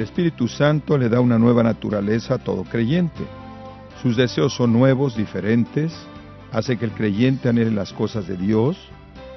El 0.00 0.04
Espíritu 0.04 0.48
Santo 0.48 0.96
le 0.96 1.10
da 1.10 1.20
una 1.20 1.38
nueva 1.38 1.62
naturaleza 1.62 2.36
a 2.36 2.38
todo 2.38 2.64
creyente. 2.64 3.22
Sus 4.00 4.16
deseos 4.16 4.54
son 4.54 4.72
nuevos, 4.72 5.14
diferentes, 5.14 5.92
hace 6.52 6.78
que 6.78 6.86
el 6.86 6.92
creyente 6.92 7.50
anhele 7.50 7.70
las 7.70 7.92
cosas 7.92 8.26
de 8.26 8.38
Dios. 8.38 8.78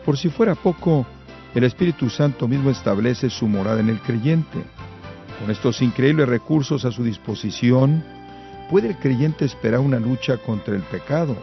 Por 0.06 0.18
si 0.18 0.30
fuera 0.30 0.56
poco, 0.56 1.06
el 1.54 1.66
Espíritu 1.66 2.10
Santo 2.10 2.48
mismo 2.48 2.70
establece 2.70 3.30
su 3.30 3.46
morada 3.46 3.82
en 3.82 3.90
el 3.90 4.00
creyente. 4.00 4.64
Con 5.42 5.52
estos 5.52 5.82
increíbles 5.82 6.30
recursos 6.30 6.86
a 6.86 6.92
su 6.92 7.04
disposición, 7.04 8.02
puede 8.72 8.88
el 8.88 8.98
creyente 9.00 9.44
esperar 9.44 9.82
una 9.82 10.00
lucha 10.00 10.38
contra 10.38 10.78
el 10.78 10.84
pecado. 10.84 11.36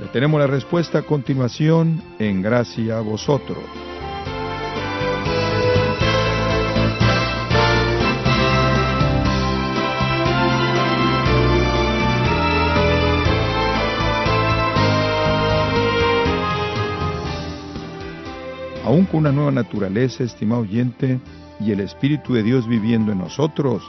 Le 0.00 0.06
tenemos 0.06 0.40
la 0.40 0.48
respuesta 0.48 0.98
a 0.98 1.02
continuación 1.02 2.02
en 2.18 2.42
gracia 2.42 2.98
a 2.98 3.02
vosotros. 3.02 3.89
Aún 18.90 19.04
con 19.04 19.20
una 19.20 19.30
nueva 19.30 19.52
naturaleza, 19.52 20.24
estimado 20.24 20.62
oyente, 20.62 21.20
y 21.60 21.70
el 21.70 21.78
Espíritu 21.78 22.34
de 22.34 22.42
Dios 22.42 22.66
viviendo 22.66 23.12
en 23.12 23.18
nosotros, 23.18 23.84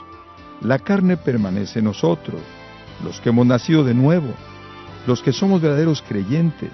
la 0.60 0.78
carne 0.78 1.16
permanece 1.16 1.80
en 1.80 1.86
nosotros, 1.86 2.40
los 3.02 3.20
que 3.20 3.30
hemos 3.30 3.44
nacido 3.44 3.82
de 3.82 3.94
nuevo, 3.94 4.32
los 5.08 5.20
que 5.20 5.32
somos 5.32 5.60
verdaderos 5.60 6.02
creyentes, 6.02 6.70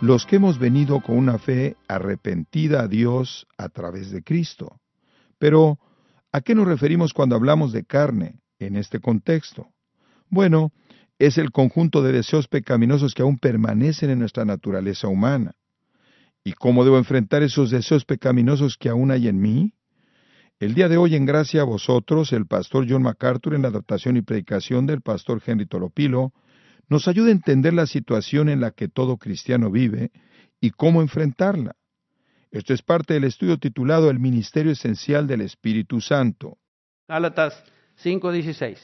los 0.00 0.26
que 0.26 0.36
hemos 0.36 0.60
venido 0.60 1.00
con 1.00 1.18
una 1.18 1.38
fe 1.38 1.76
arrepentida 1.88 2.82
a 2.82 2.88
Dios 2.88 3.48
a 3.58 3.68
través 3.68 4.12
de 4.12 4.22
Cristo. 4.22 4.78
Pero, 5.38 5.80
¿a 6.30 6.42
qué 6.42 6.54
nos 6.54 6.68
referimos 6.68 7.12
cuando 7.12 7.34
hablamos 7.34 7.72
de 7.72 7.82
carne 7.82 8.38
en 8.60 8.76
este 8.76 9.00
contexto? 9.00 9.66
Bueno, 10.28 10.70
es 11.18 11.36
el 11.36 11.50
conjunto 11.50 12.00
de 12.00 12.12
deseos 12.12 12.46
pecaminosos 12.46 13.12
que 13.12 13.22
aún 13.22 13.38
permanecen 13.38 14.10
en 14.10 14.20
nuestra 14.20 14.44
naturaleza 14.44 15.08
humana. 15.08 15.56
¿Y 16.42 16.52
cómo 16.52 16.84
debo 16.84 16.96
enfrentar 16.96 17.42
esos 17.42 17.70
deseos 17.70 18.04
pecaminosos 18.04 18.76
que 18.78 18.88
aún 18.88 19.10
hay 19.10 19.28
en 19.28 19.40
mí? 19.40 19.74
El 20.58 20.74
día 20.74 20.88
de 20.88 20.96
hoy, 20.96 21.14
en 21.14 21.26
gracia 21.26 21.62
a 21.62 21.64
vosotros, 21.64 22.32
el 22.32 22.46
pastor 22.46 22.86
John 22.88 23.02
MacArthur, 23.02 23.54
en 23.54 23.62
la 23.62 23.68
adaptación 23.68 24.16
y 24.16 24.22
predicación 24.22 24.86
del 24.86 25.00
pastor 25.00 25.42
Henry 25.44 25.66
Tolopilo, 25.66 26.32
nos 26.88 27.08
ayuda 27.08 27.28
a 27.28 27.32
entender 27.32 27.72
la 27.72 27.86
situación 27.86 28.48
en 28.48 28.60
la 28.60 28.72
que 28.72 28.88
todo 28.88 29.16
cristiano 29.16 29.70
vive 29.70 30.10
y 30.60 30.70
cómo 30.70 31.02
enfrentarla. 31.02 31.76
Esto 32.50 32.74
es 32.74 32.82
parte 32.82 33.14
del 33.14 33.24
estudio 33.24 33.58
titulado 33.58 34.10
El 34.10 34.18
Ministerio 34.18 34.72
Esencial 34.72 35.26
del 35.26 35.42
Espíritu 35.42 36.00
Santo. 36.00 36.58
Gálatas 37.06 37.62
5:16, 38.02 38.78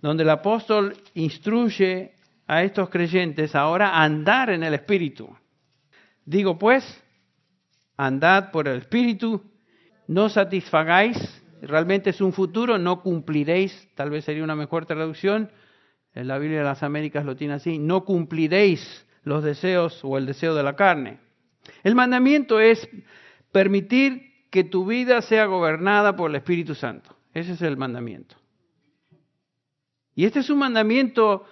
donde 0.00 0.22
el 0.22 0.30
apóstol 0.30 0.96
instruye 1.14 2.14
a 2.46 2.62
estos 2.62 2.88
creyentes 2.88 3.54
ahora 3.54 3.90
a 3.90 4.04
andar 4.04 4.50
en 4.50 4.62
el 4.62 4.74
Espíritu. 4.74 5.36
Digo 6.24 6.58
pues, 6.58 6.84
andad 7.96 8.50
por 8.50 8.68
el 8.68 8.78
Espíritu, 8.78 9.42
no 10.06 10.28
satisfagáis, 10.28 11.16
realmente 11.62 12.10
es 12.10 12.20
un 12.20 12.32
futuro, 12.32 12.78
no 12.78 13.02
cumpliréis, 13.02 13.88
tal 13.94 14.10
vez 14.10 14.24
sería 14.24 14.44
una 14.44 14.56
mejor 14.56 14.86
traducción, 14.86 15.50
en 16.14 16.28
la 16.28 16.38
Biblia 16.38 16.58
de 16.58 16.64
las 16.64 16.82
Américas 16.82 17.24
lo 17.24 17.36
tiene 17.36 17.54
así, 17.54 17.78
no 17.78 18.04
cumpliréis 18.04 19.06
los 19.24 19.42
deseos 19.42 20.00
o 20.04 20.18
el 20.18 20.26
deseo 20.26 20.54
de 20.54 20.62
la 20.62 20.76
carne. 20.76 21.18
El 21.82 21.94
mandamiento 21.94 22.60
es 22.60 22.88
permitir 23.50 24.48
que 24.50 24.64
tu 24.64 24.84
vida 24.84 25.22
sea 25.22 25.46
gobernada 25.46 26.14
por 26.14 26.30
el 26.30 26.36
Espíritu 26.36 26.74
Santo. 26.74 27.16
Ese 27.32 27.52
es 27.52 27.62
el 27.62 27.76
mandamiento. 27.76 28.36
Y 30.14 30.26
este 30.26 30.40
es 30.40 30.50
un 30.50 30.58
mandamiento 30.58 31.46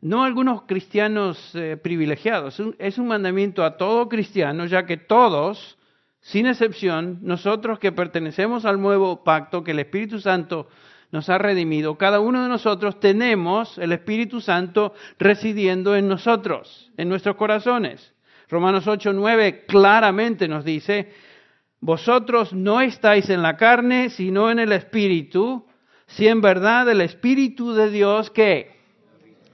no 0.00 0.22
a 0.22 0.26
algunos 0.26 0.62
cristianos 0.62 1.54
eh, 1.54 1.76
privilegiados, 1.76 2.60
es 2.78 2.98
un 2.98 3.08
mandamiento 3.08 3.64
a 3.64 3.76
todo 3.76 4.08
cristiano, 4.08 4.66
ya 4.66 4.86
que 4.86 4.96
todos, 4.96 5.78
sin 6.20 6.46
excepción, 6.46 7.18
nosotros 7.22 7.78
que 7.78 7.92
pertenecemos 7.92 8.64
al 8.64 8.80
nuevo 8.80 9.24
pacto 9.24 9.64
que 9.64 9.70
el 9.72 9.80
Espíritu 9.80 10.20
Santo 10.20 10.68
nos 11.12 11.28
ha 11.30 11.38
redimido, 11.38 11.96
cada 11.96 12.20
uno 12.20 12.42
de 12.42 12.48
nosotros 12.48 13.00
tenemos 13.00 13.78
el 13.78 13.92
Espíritu 13.92 14.40
Santo 14.40 14.92
residiendo 15.18 15.96
en 15.96 16.08
nosotros, 16.08 16.90
en 16.96 17.08
nuestros 17.08 17.36
corazones. 17.36 18.12
Romanos 18.48 18.86
8, 18.86 19.12
9 19.12 19.64
claramente 19.66 20.46
nos 20.46 20.64
dice, 20.64 21.12
vosotros 21.80 22.52
no 22.52 22.80
estáis 22.80 23.30
en 23.30 23.42
la 23.42 23.56
carne, 23.56 24.10
sino 24.10 24.50
en 24.50 24.58
el 24.58 24.72
Espíritu, 24.72 25.66
si 26.06 26.28
en 26.28 26.40
verdad 26.40 26.88
el 26.88 27.00
Espíritu 27.00 27.72
de 27.72 27.90
Dios 27.90 28.30
que 28.30 28.75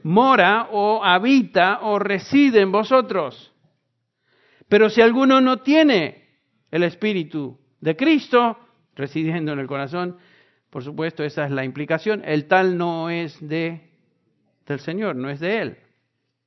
mora 0.05 0.69
o 0.71 1.05
habita 1.05 1.81
o 1.83 1.99
reside 1.99 2.61
en 2.61 2.73
vosotros. 2.73 3.53
Pero 4.69 4.89
si 4.89 5.01
alguno 5.01 5.41
no 5.41 5.59
tiene 5.59 6.29
el 6.71 6.83
Espíritu 6.83 7.59
de 7.81 7.97
Cristo 7.97 8.59
residiendo 8.95 9.53
en 9.53 9.59
el 9.59 9.67
corazón, 9.67 10.17
por 10.71 10.83
supuesto, 10.83 11.23
esa 11.23 11.45
es 11.45 11.51
la 11.51 11.65
implicación, 11.65 12.23
el 12.25 12.47
tal 12.47 12.79
no 12.79 13.11
es 13.11 13.37
de 13.47 13.93
del 14.67 14.81
Señor, 14.81 15.17
no 15.17 15.29
es 15.29 15.41
de 15.41 15.61
él. 15.61 15.77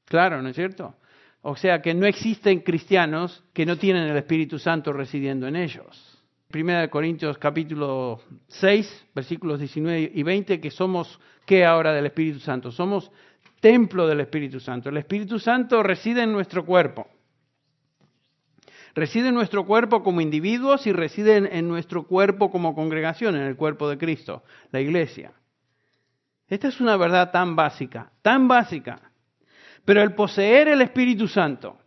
Claro, 0.06 0.42
¿no 0.42 0.50
es 0.50 0.56
cierto? 0.56 0.96
O 1.42 1.56
sea 1.56 1.82
que 1.82 1.94
no 1.94 2.06
existen 2.06 2.62
cristianos 2.62 3.44
que 3.54 3.66
no 3.66 3.78
tienen 3.78 4.04
el 4.04 4.18
Espíritu 4.18 4.58
Santo 4.58 4.94
residiendo 4.94 5.48
en 5.48 5.56
ellos. 5.56 6.24
Primera 6.50 6.82
de 6.82 6.90
Corintios 6.90 7.38
capítulo 7.38 8.22
6, 8.48 9.08
versículos 9.14 9.60
19 9.60 10.12
y 10.14 10.24
20, 10.24 10.60
que 10.60 10.72
somos, 10.72 11.20
¿qué 11.46 11.66
ahora 11.66 11.94
del 11.94 12.06
Espíritu 12.06 12.40
Santo? 12.40 12.72
Somos 12.72 13.12
templo 13.66 14.06
del 14.06 14.20
Espíritu 14.20 14.59
Santo. 14.59 14.90
El 14.90 14.98
Espíritu 14.98 15.40
Santo 15.40 15.81
reside 15.81 16.22
en 16.22 16.31
nuestro 16.31 16.64
cuerpo. 16.64 17.08
Reside 18.94 19.30
en 19.30 19.34
nuestro 19.34 19.66
cuerpo 19.66 20.03
como 20.03 20.22
individuos 20.22 20.86
y 20.86 20.92
reside 20.92 21.38
en, 21.38 21.68
nuestro 21.68 22.04
cuerpo 22.04 22.52
como 22.52 22.75
congregación, 22.75 23.36
en 23.36 23.42
el 23.42 23.56
cuerpo 23.56 23.90
de 23.90 23.98
Cristo, 23.98 24.44
la 24.72 24.81
iglesia. 24.81 25.34
Esta 26.48 26.68
es 26.68 26.80
una 26.80 26.96
verdad 26.96 27.31
tan 27.31 27.56
básica, 27.56 28.12
tan 28.22 28.48
básica. 28.48 29.02
Pero 29.84 30.04
el 30.04 30.14
poseer 30.14 30.68
el 30.68 30.84
Espíritu 30.84 31.28
Santo 31.28 31.80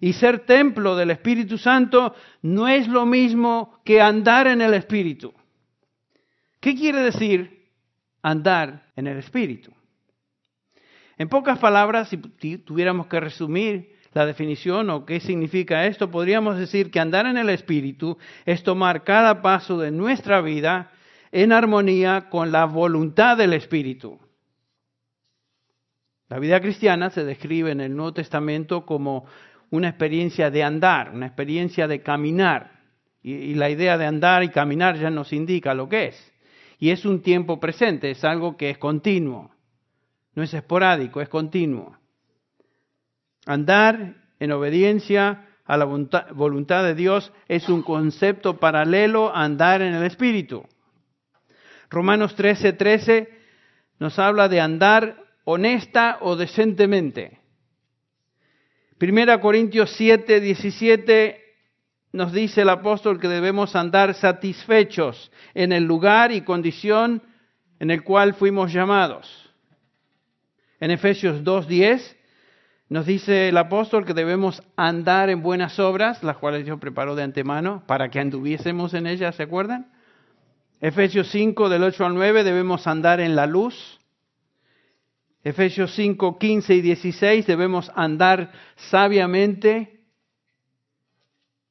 y 0.00 0.12
ser 0.12 0.40
templo 0.40 0.96
del 0.96 1.12
Espíritu 1.12 1.56
Santo 1.56 2.16
no 2.42 2.66
es 2.66 2.88
lo 2.88 3.06
mismo 3.06 3.80
que 3.84 4.00
andar 4.00 4.48
en 4.48 4.60
el 4.60 4.74
Espíritu. 4.74 5.32
¿Qué 6.58 6.74
quiere 6.74 6.98
decir 6.98 7.70
andar 8.22 8.90
en 8.96 9.06
el 9.06 9.18
Espíritu? 9.18 9.73
En 11.18 11.28
pocas 11.28 11.58
palabras, 11.58 12.08
si 12.08 12.18
tuviéramos 12.58 13.06
que 13.06 13.20
resumir 13.20 13.94
la 14.12 14.26
definición 14.26 14.90
o 14.90 15.04
qué 15.04 15.20
significa 15.20 15.86
esto, 15.86 16.10
podríamos 16.10 16.58
decir 16.58 16.90
que 16.90 17.00
andar 17.00 17.26
en 17.26 17.36
el 17.36 17.50
Espíritu 17.50 18.16
es 18.46 18.62
tomar 18.62 19.04
cada 19.04 19.42
paso 19.42 19.78
de 19.78 19.90
nuestra 19.90 20.40
vida 20.40 20.92
en 21.32 21.52
armonía 21.52 22.28
con 22.30 22.52
la 22.52 22.64
voluntad 22.64 23.36
del 23.36 23.52
Espíritu. 23.54 24.20
La 26.28 26.38
vida 26.38 26.60
cristiana 26.60 27.10
se 27.10 27.24
describe 27.24 27.70
en 27.72 27.80
el 27.80 27.94
Nuevo 27.94 28.14
Testamento 28.14 28.86
como 28.86 29.26
una 29.70 29.88
experiencia 29.88 30.50
de 30.50 30.62
andar, 30.62 31.10
una 31.10 31.26
experiencia 31.26 31.86
de 31.88 32.02
caminar. 32.02 32.80
Y, 33.22 33.54
la 33.54 33.70
idea 33.70 33.98
de 33.98 34.06
andar 34.06 34.42
y 34.44 34.48
caminar 34.48 34.96
ya 34.98 35.10
nos 35.10 35.32
indica 35.32 35.74
lo 35.74 35.88
que 35.88 36.06
es. 36.06 36.32
Y 36.78 36.90
es 36.90 37.04
un 37.04 37.22
tiempo 37.22 37.58
presente, 37.58 38.10
es 38.10 38.24
algo 38.24 38.56
que 38.56 38.70
es 38.70 38.78
continuo. 38.78 39.53
No 40.34 40.42
es 40.42 40.52
esporádico, 40.54 41.20
es 41.20 41.28
continuo. 41.28 41.96
Andar 43.46 44.16
en 44.40 44.52
obediencia 44.52 45.48
a 45.64 45.76
la 45.76 45.84
voluntad 45.84 46.84
de 46.84 46.94
Dios 46.94 47.32
es 47.48 47.68
un 47.68 47.82
concepto 47.82 48.58
paralelo 48.58 49.34
a 49.34 49.44
andar 49.44 49.82
en 49.82 49.94
el 49.94 50.04
Espíritu. 50.04 50.66
Romanos 51.90 52.36
13:13 52.36 52.76
13 52.76 53.28
nos 53.98 54.18
habla 54.18 54.48
de 54.48 54.60
andar 54.60 55.16
honesta 55.44 56.18
o 56.20 56.36
decentemente. 56.36 57.40
Primera 58.98 59.40
Corintios 59.40 59.90
7, 59.96 60.40
17 60.40 61.44
nos 62.12 62.32
dice 62.32 62.62
el 62.62 62.68
apóstol 62.68 63.20
que 63.20 63.28
debemos 63.28 63.74
andar 63.76 64.14
satisfechos 64.14 65.30
en 65.52 65.72
el 65.72 65.84
lugar 65.84 66.32
y 66.32 66.42
condición 66.42 67.22
en 67.80 67.90
el 67.90 68.02
cual 68.04 68.34
fuimos 68.34 68.72
llamados. 68.72 69.53
En 70.80 70.90
Efesios 70.90 71.44
2.10 71.44 72.16
nos 72.88 73.06
dice 73.06 73.48
el 73.48 73.56
apóstol 73.56 74.04
que 74.04 74.14
debemos 74.14 74.62
andar 74.76 75.30
en 75.30 75.42
buenas 75.42 75.78
obras, 75.78 76.22
las 76.22 76.36
cuales 76.36 76.64
Dios 76.64 76.78
preparó 76.78 77.14
de 77.14 77.22
antemano 77.22 77.82
para 77.86 78.10
que 78.10 78.20
anduviésemos 78.20 78.94
en 78.94 79.06
ellas, 79.06 79.36
¿se 79.36 79.44
acuerdan? 79.44 79.90
Efesios 80.80 81.28
5 81.30 81.68
del 81.68 81.82
8 81.82 82.04
al 82.04 82.14
9 82.14 82.44
debemos 82.44 82.86
andar 82.86 83.20
en 83.20 83.36
la 83.36 83.46
luz. 83.46 83.98
Efesios 85.42 85.94
5, 85.94 86.38
15 86.38 86.74
y 86.74 86.80
16 86.82 87.46
debemos 87.46 87.90
andar 87.94 88.52
sabiamente. 88.76 90.00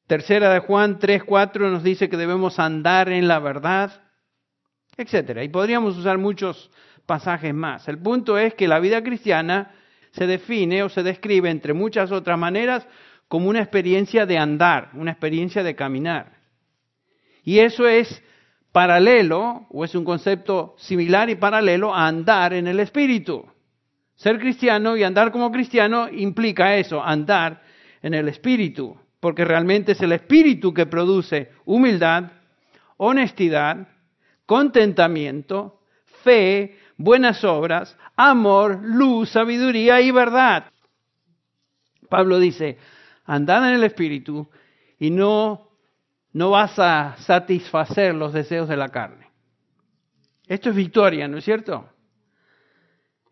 Tercera 0.07 0.51
de 0.53 0.59
Juan 0.59 0.99
3, 0.99 1.23
4 1.23 1.69
nos 1.69 1.83
dice 1.83 2.09
que 2.09 2.17
debemos 2.17 2.59
andar 2.59 3.09
en 3.09 3.27
la 3.27 3.39
verdad, 3.39 4.03
etcétera. 4.97 5.43
Y 5.43 5.49
podríamos 5.49 5.97
usar 5.97 6.17
muchos 6.17 6.71
pasajes 7.05 7.53
más. 7.53 7.87
El 7.87 7.99
punto 7.99 8.37
es 8.37 8.53
que 8.53 8.67
la 8.67 8.79
vida 8.79 9.03
cristiana 9.03 9.71
se 10.11 10.27
define 10.27 10.83
o 10.83 10.89
se 10.89 11.03
describe, 11.03 11.49
entre 11.49 11.73
muchas 11.73 12.11
otras 12.11 12.37
maneras, 12.37 12.87
como 13.27 13.49
una 13.49 13.61
experiencia 13.61 14.25
de 14.25 14.37
andar, 14.37 14.91
una 14.93 15.11
experiencia 15.11 15.63
de 15.63 15.75
caminar. 15.75 16.33
Y 17.43 17.59
eso 17.59 17.87
es 17.87 18.21
paralelo, 18.71 19.67
o 19.69 19.83
es 19.83 19.95
un 19.95 20.05
concepto 20.05 20.75
similar 20.77 21.29
y 21.29 21.35
paralelo 21.35 21.93
a 21.93 22.07
andar 22.07 22.53
en 22.53 22.67
el 22.67 22.79
Espíritu. 22.79 23.45
Ser 24.15 24.39
cristiano 24.39 24.95
y 24.95 25.03
andar 25.03 25.31
como 25.31 25.51
cristiano 25.51 26.09
implica 26.09 26.75
eso, 26.75 27.03
andar 27.03 27.61
en 28.01 28.13
el 28.13 28.27
Espíritu, 28.29 28.97
porque 29.19 29.45
realmente 29.45 29.93
es 29.93 30.01
el 30.01 30.11
Espíritu 30.11 30.73
que 30.73 30.85
produce 30.85 31.51
humildad, 31.65 32.31
honestidad, 32.97 33.87
contentamiento, 34.45 35.79
fe, 36.23 36.77
buenas 36.97 37.43
obras, 37.43 37.97
amor, 38.15 38.79
luz, 38.83 39.29
sabiduría 39.29 40.01
y 40.01 40.11
verdad. 40.11 40.65
Pablo 42.09 42.39
dice, 42.39 42.77
andad 43.25 43.67
en 43.69 43.75
el 43.75 43.83
Espíritu 43.83 44.47
y 44.99 45.09
no, 45.09 45.69
no 46.31 46.51
vas 46.51 46.77
a 46.77 47.15
satisfacer 47.19 48.13
los 48.15 48.33
deseos 48.33 48.69
de 48.69 48.77
la 48.77 48.89
carne. 48.89 49.27
Esto 50.47 50.69
es 50.69 50.75
victoria, 50.75 51.27
¿no 51.27 51.37
es 51.37 51.45
cierto? 51.45 51.89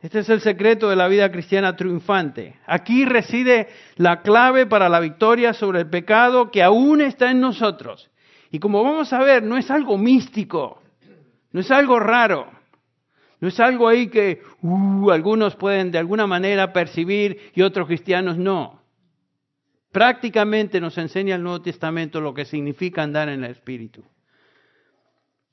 Este 0.01 0.19
es 0.19 0.29
el 0.29 0.41
secreto 0.41 0.89
de 0.89 0.95
la 0.95 1.07
vida 1.07 1.31
cristiana 1.31 1.75
triunfante. 1.75 2.55
Aquí 2.65 3.05
reside 3.05 3.67
la 3.97 4.21
clave 4.21 4.65
para 4.65 4.89
la 4.89 4.99
victoria 4.99 5.53
sobre 5.53 5.81
el 5.81 5.89
pecado 5.89 6.49
que 6.49 6.63
aún 6.63 7.01
está 7.01 7.29
en 7.29 7.39
nosotros. 7.39 8.09
Y 8.49 8.59
como 8.59 8.83
vamos 8.83 9.13
a 9.13 9.19
ver, 9.19 9.43
no 9.43 9.57
es 9.57 9.69
algo 9.69 9.97
místico, 9.97 10.81
no 11.51 11.61
es 11.61 11.69
algo 11.69 11.99
raro, 11.99 12.51
no 13.41 13.47
es 13.47 13.59
algo 13.59 13.87
ahí 13.87 14.07
que 14.07 14.43
uh, 14.61 15.09
algunos 15.09 15.55
pueden 15.55 15.91
de 15.91 15.97
alguna 15.97 16.27
manera 16.27 16.71
percibir 16.71 17.51
y 17.55 17.63
otros 17.63 17.87
cristianos 17.87 18.37
no. 18.37 18.79
Prácticamente 19.91 20.79
nos 20.79 20.97
enseña 20.99 21.35
el 21.35 21.43
Nuevo 21.43 21.61
Testamento 21.61 22.21
lo 22.21 22.35
que 22.35 22.45
significa 22.45 23.01
andar 23.01 23.29
en 23.29 23.43
el 23.43 23.51
Espíritu. 23.51 24.05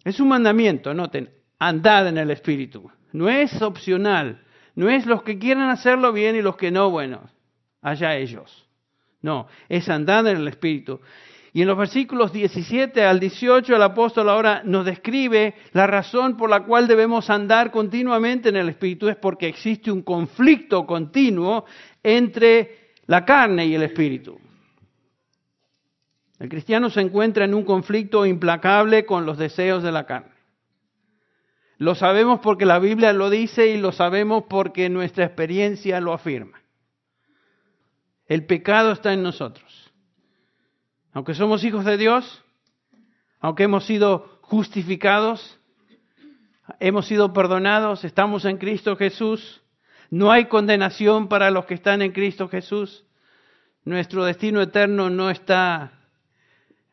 Es 0.04 0.20
un 0.20 0.28
mandamiento, 0.28 0.92
noten, 0.92 1.30
andad 1.58 2.06
en 2.08 2.18
el 2.18 2.30
Espíritu. 2.30 2.90
No 3.12 3.28
es 3.30 3.60
opcional. 3.62 4.44
No 4.74 4.90
es 4.90 5.06
los 5.06 5.22
que 5.22 5.38
quieran 5.38 5.70
hacerlo 5.70 6.12
bien 6.12 6.36
y 6.36 6.42
los 6.42 6.56
que 6.56 6.70
no, 6.70 6.90
bueno, 6.90 7.30
allá 7.80 8.16
ellos. 8.16 8.68
No, 9.22 9.48
es 9.68 9.88
andar 9.88 10.26
en 10.26 10.36
el 10.36 10.46
Espíritu. 10.46 11.00
Y 11.52 11.62
en 11.62 11.68
los 11.68 11.78
versículos 11.78 12.32
17 12.32 13.04
al 13.04 13.20
18 13.20 13.74
el 13.74 13.82
apóstol 13.82 14.28
ahora 14.28 14.62
nos 14.64 14.84
describe 14.84 15.54
la 15.72 15.86
razón 15.86 16.36
por 16.36 16.50
la 16.50 16.64
cual 16.64 16.86
debemos 16.86 17.30
andar 17.30 17.70
continuamente 17.70 18.50
en 18.50 18.56
el 18.56 18.68
Espíritu. 18.68 19.08
Es 19.08 19.16
porque 19.16 19.48
existe 19.48 19.90
un 19.90 20.02
conflicto 20.02 20.86
continuo 20.86 21.64
entre 22.02 22.92
la 23.06 23.24
carne 23.24 23.66
y 23.66 23.74
el 23.74 23.82
Espíritu. 23.82 24.38
El 26.38 26.48
cristiano 26.48 26.90
se 26.90 27.00
encuentra 27.00 27.44
en 27.44 27.54
un 27.54 27.64
conflicto 27.64 28.24
implacable 28.26 29.04
con 29.06 29.26
los 29.26 29.38
deseos 29.38 29.82
de 29.82 29.90
la 29.90 30.06
carne. 30.06 30.38
Lo 31.78 31.94
sabemos 31.94 32.40
porque 32.40 32.66
la 32.66 32.78
Biblia 32.78 33.12
lo 33.12 33.30
dice 33.30 33.68
y 33.68 33.78
lo 33.78 33.92
sabemos 33.92 34.44
porque 34.48 34.88
nuestra 34.88 35.24
experiencia 35.24 36.00
lo 36.00 36.12
afirma. 36.12 36.60
El 38.26 38.44
pecado 38.44 38.92
está 38.92 39.12
en 39.12 39.22
nosotros. 39.22 39.87
Aunque 41.12 41.34
somos 41.34 41.64
hijos 41.64 41.84
de 41.84 41.96
Dios, 41.96 42.44
aunque 43.40 43.64
hemos 43.64 43.84
sido 43.84 44.38
justificados, 44.42 45.58
hemos 46.80 47.06
sido 47.06 47.32
perdonados, 47.32 48.04
estamos 48.04 48.44
en 48.44 48.58
Cristo 48.58 48.96
Jesús, 48.96 49.62
no 50.10 50.32
hay 50.32 50.46
condenación 50.46 51.28
para 51.28 51.50
los 51.50 51.66
que 51.66 51.74
están 51.74 52.02
en 52.02 52.12
Cristo 52.12 52.48
Jesús. 52.48 53.04
Nuestro 53.84 54.24
destino 54.24 54.60
eterno 54.62 55.10
no 55.10 55.30
está, 55.30 55.92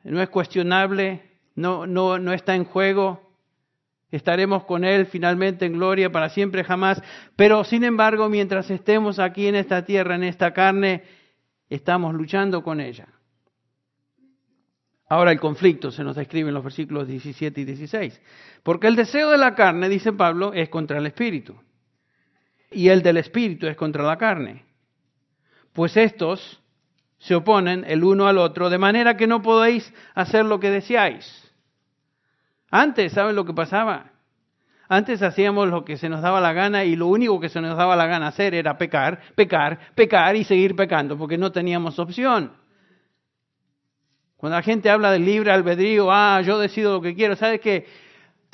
no 0.03 0.21
es 0.21 0.29
cuestionable, 0.29 1.23
no, 1.55 1.87
no, 1.87 2.19
no 2.19 2.33
está 2.33 2.55
en 2.55 2.65
juego. 2.65 3.21
Estaremos 4.11 4.65
con 4.65 4.83
Él 4.83 5.07
finalmente 5.07 5.65
en 5.65 5.73
gloria 5.73 6.11
para 6.11 6.29
siempre 6.29 6.63
jamás. 6.63 7.01
Pero 7.35 7.63
sin 7.63 7.83
embargo, 7.83 8.29
mientras 8.29 8.69
estemos 8.69 9.19
aquí 9.19 9.47
en 9.47 9.55
esta 9.55 9.85
tierra, 9.85 10.15
en 10.15 10.23
esta 10.23 10.53
carne, 10.53 11.03
estamos 11.69 12.13
luchando 12.13 12.63
con 12.63 12.81
ella. 12.81 13.07
Ahora 15.07 15.31
el 15.31 15.39
conflicto 15.39 15.91
se 15.91 16.03
nos 16.03 16.15
describe 16.15 16.49
en 16.49 16.55
los 16.55 16.63
versículos 16.63 17.07
17 17.07 17.61
y 17.61 17.65
16. 17.65 18.21
Porque 18.63 18.87
el 18.87 18.95
deseo 18.95 19.29
de 19.29 19.37
la 19.37 19.53
carne, 19.53 19.87
dice 19.87 20.13
Pablo, 20.13 20.53
es 20.53 20.69
contra 20.69 20.97
el 20.97 21.05
espíritu. 21.05 21.55
Y 22.71 22.89
el 22.89 23.03
del 23.03 23.17
espíritu 23.17 23.67
es 23.67 23.75
contra 23.75 24.03
la 24.03 24.17
carne. 24.17 24.65
Pues 25.73 25.95
estos 25.95 26.61
se 27.19 27.35
oponen 27.35 27.85
el 27.87 28.03
uno 28.03 28.27
al 28.27 28.37
otro, 28.37 28.69
de 28.69 28.77
manera 28.77 29.15
que 29.15 29.27
no 29.27 29.41
podéis 29.41 29.93
hacer 30.15 30.45
lo 30.45 30.59
que 30.59 30.71
deseáis. 30.71 31.51
Antes, 32.71 33.13
¿saben 33.13 33.35
lo 33.35 33.45
que 33.45 33.53
pasaba? 33.53 34.11
Antes 34.87 35.21
hacíamos 35.21 35.69
lo 35.69 35.85
que 35.85 35.97
se 35.97 36.09
nos 36.09 36.21
daba 36.21 36.41
la 36.41 36.53
gana 36.53 36.83
y 36.83 36.95
lo 36.95 37.07
único 37.07 37.39
que 37.39 37.49
se 37.49 37.61
nos 37.61 37.77
daba 37.77 37.95
la 37.95 38.05
gana 38.05 38.27
hacer 38.27 38.53
era 38.53 38.77
pecar, 38.77 39.19
pecar, 39.35 39.79
pecar 39.95 40.35
y 40.35 40.43
seguir 40.43 40.75
pecando, 40.75 41.17
porque 41.17 41.37
no 41.37 41.51
teníamos 41.51 41.97
opción. 41.99 42.51
Cuando 44.45 44.57
la 44.57 44.61
gente 44.61 44.91
habla 44.91 45.11
del 45.11 45.25
libre 45.25 45.49
albedrío, 45.49 46.11
ah, 46.11 46.39
yo 46.41 46.59
decido 46.59 46.93
lo 46.93 47.01
que 47.01 47.15
quiero, 47.15 47.35
¿sabes 47.35 47.59
qué? 47.59 47.87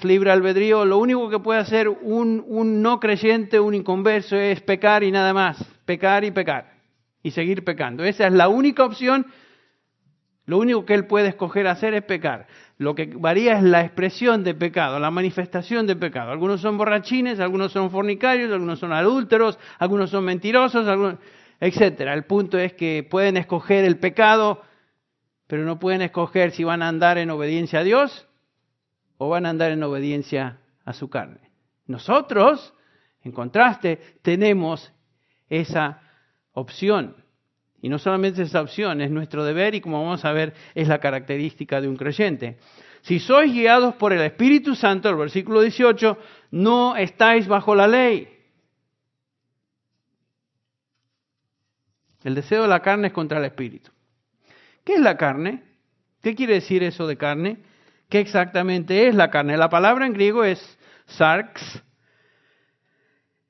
Libre 0.04 0.32
albedrío, 0.32 0.86
lo 0.86 0.98
único 0.98 1.30
que 1.30 1.40
puede 1.40 1.60
hacer 1.60 1.90
un, 1.90 2.42
un 2.48 2.82
no 2.82 3.02
creyente, 3.02 3.60
un 3.60 3.76
inconverso, 3.76 4.38
es 4.38 4.62
pecar 4.62 5.04
y 5.04 5.12
nada 5.12 5.34
más, 5.34 5.62
pecar 5.84 6.24
y 6.24 6.32
pecar, 6.32 6.76
y 7.22 7.32
seguir 7.32 7.66
pecando. 7.66 8.06
Esa 8.06 8.28
es 8.28 8.32
la 8.32 8.48
única 8.48 8.86
opción, 8.86 9.26
lo 10.46 10.60
único 10.60 10.86
que 10.86 10.94
él 10.94 11.08
puede 11.08 11.28
escoger 11.28 11.68
hacer 11.68 11.94
es 11.94 12.04
pecar. 12.04 12.48
Lo 12.78 12.96
que 12.96 13.12
varía 13.14 13.58
es 13.58 13.64
la 13.64 13.82
expresión 13.82 14.46
de 14.46 14.54
pecado, 14.54 14.98
la 14.98 15.12
manifestación 15.12 15.88
de 15.88 15.98
pecado. 15.98 16.32
Algunos 16.32 16.62
son 16.62 16.78
borrachines, 16.78 17.42
algunos 17.42 17.74
son 17.74 17.92
fornicarios, 17.92 18.50
algunos 18.50 18.80
son 18.80 18.94
adúlteros, 18.94 19.60
algunos 19.78 20.10
son 20.10 20.24
mentirosos, 20.24 20.88
algunos, 20.88 21.16
etc. 21.60 22.00
El 22.14 22.24
punto 22.24 22.58
es 22.58 22.72
que 22.76 23.06
pueden 23.12 23.36
escoger 23.36 23.84
el 23.84 23.98
pecado, 23.98 24.62
pero 25.52 25.66
no 25.66 25.80
pueden 25.80 26.02
escoger 26.02 26.52
si 26.52 26.64
van 26.64 26.82
a 26.82 26.88
andar 26.88 27.18
en 27.18 27.30
obediencia 27.30 27.80
a 27.80 27.84
Dios 27.84 28.26
o 29.18 29.28
van 29.28 29.46
a 29.46 29.50
andar 29.50 29.74
en 29.74 29.84
obediencia 29.84 30.62
a 30.86 30.94
su 30.94 31.10
carne. 31.10 31.52
Nosotros, 31.88 32.74
en 33.22 33.34
contraste, 33.34 34.00
tenemos 34.22 34.94
esa 35.50 36.04
opción. 36.54 37.18
Y 37.82 37.90
no 37.90 38.00
solamente 38.00 38.44
esa 38.44 38.62
opción, 38.62 39.02
es 39.02 39.12
nuestro 39.12 39.44
deber 39.44 39.76
y 39.76 39.82
como 39.82 40.02
vamos 40.02 40.24
a 40.24 40.32
ver 40.32 40.54
es 40.74 40.88
la 40.88 41.02
característica 41.02 41.82
de 41.82 41.90
un 41.90 41.98
creyente. 41.98 42.58
Si 43.02 43.20
sois 43.20 43.52
guiados 43.52 43.96
por 43.96 44.14
el 44.14 44.22
Espíritu 44.22 44.74
Santo, 44.74 45.10
el 45.10 45.18
versículo 45.18 45.60
18, 45.60 46.18
no 46.52 46.96
estáis 46.96 47.46
bajo 47.46 47.76
la 47.76 47.90
ley. 47.90 48.30
El 52.24 52.36
deseo 52.36 52.62
de 52.62 52.70
la 52.70 52.80
carne 52.80 53.08
es 53.08 53.14
contra 53.14 53.40
el 53.40 53.44
Espíritu. 53.44 53.92
¿Qué 54.84 54.96
es 54.96 55.02
la 55.02 55.18
carne? 55.18 55.64
¿Qué 56.22 56.36
quiere 56.36 56.56
decir 56.56 56.84
eso 56.84 57.08
de 57.08 57.18
carne? 57.18 57.58
¿Qué 58.10 58.20
exactamente 58.20 59.08
es 59.08 59.16
la 59.16 59.30
carne? 59.30 59.58
La 59.58 59.70
palabra 59.70 60.06
en 60.06 60.14
griego 60.14 60.44
es 60.44 60.78
sarx. 61.06 61.84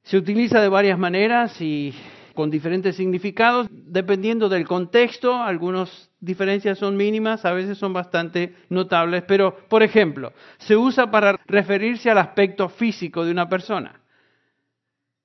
Se 0.04 0.18
utiliza 0.18 0.62
de 0.62 0.70
varias 0.70 1.00
maneras 1.00 1.60
y 1.62 1.94
con 2.34 2.50
diferentes 2.50 2.96
significados, 2.96 3.68
dependiendo 3.70 4.50
del 4.50 4.68
contexto, 4.68 5.36
algunas 5.36 6.10
diferencias 6.20 6.78
son 6.78 6.96
mínimas, 6.96 7.46
a 7.46 7.52
veces 7.52 7.78
son 7.78 7.94
bastante 7.94 8.56
notables, 8.70 9.24
pero 9.28 9.68
por 9.68 9.84
ejemplo, 9.84 10.34
se 10.60 10.78
usa 10.78 11.12
para 11.12 11.40
referirse 11.46 12.10
al 12.10 12.20
aspecto 12.20 12.70
físico 12.70 13.26
de 13.26 13.32
una 13.32 13.50
persona. 13.50 14.00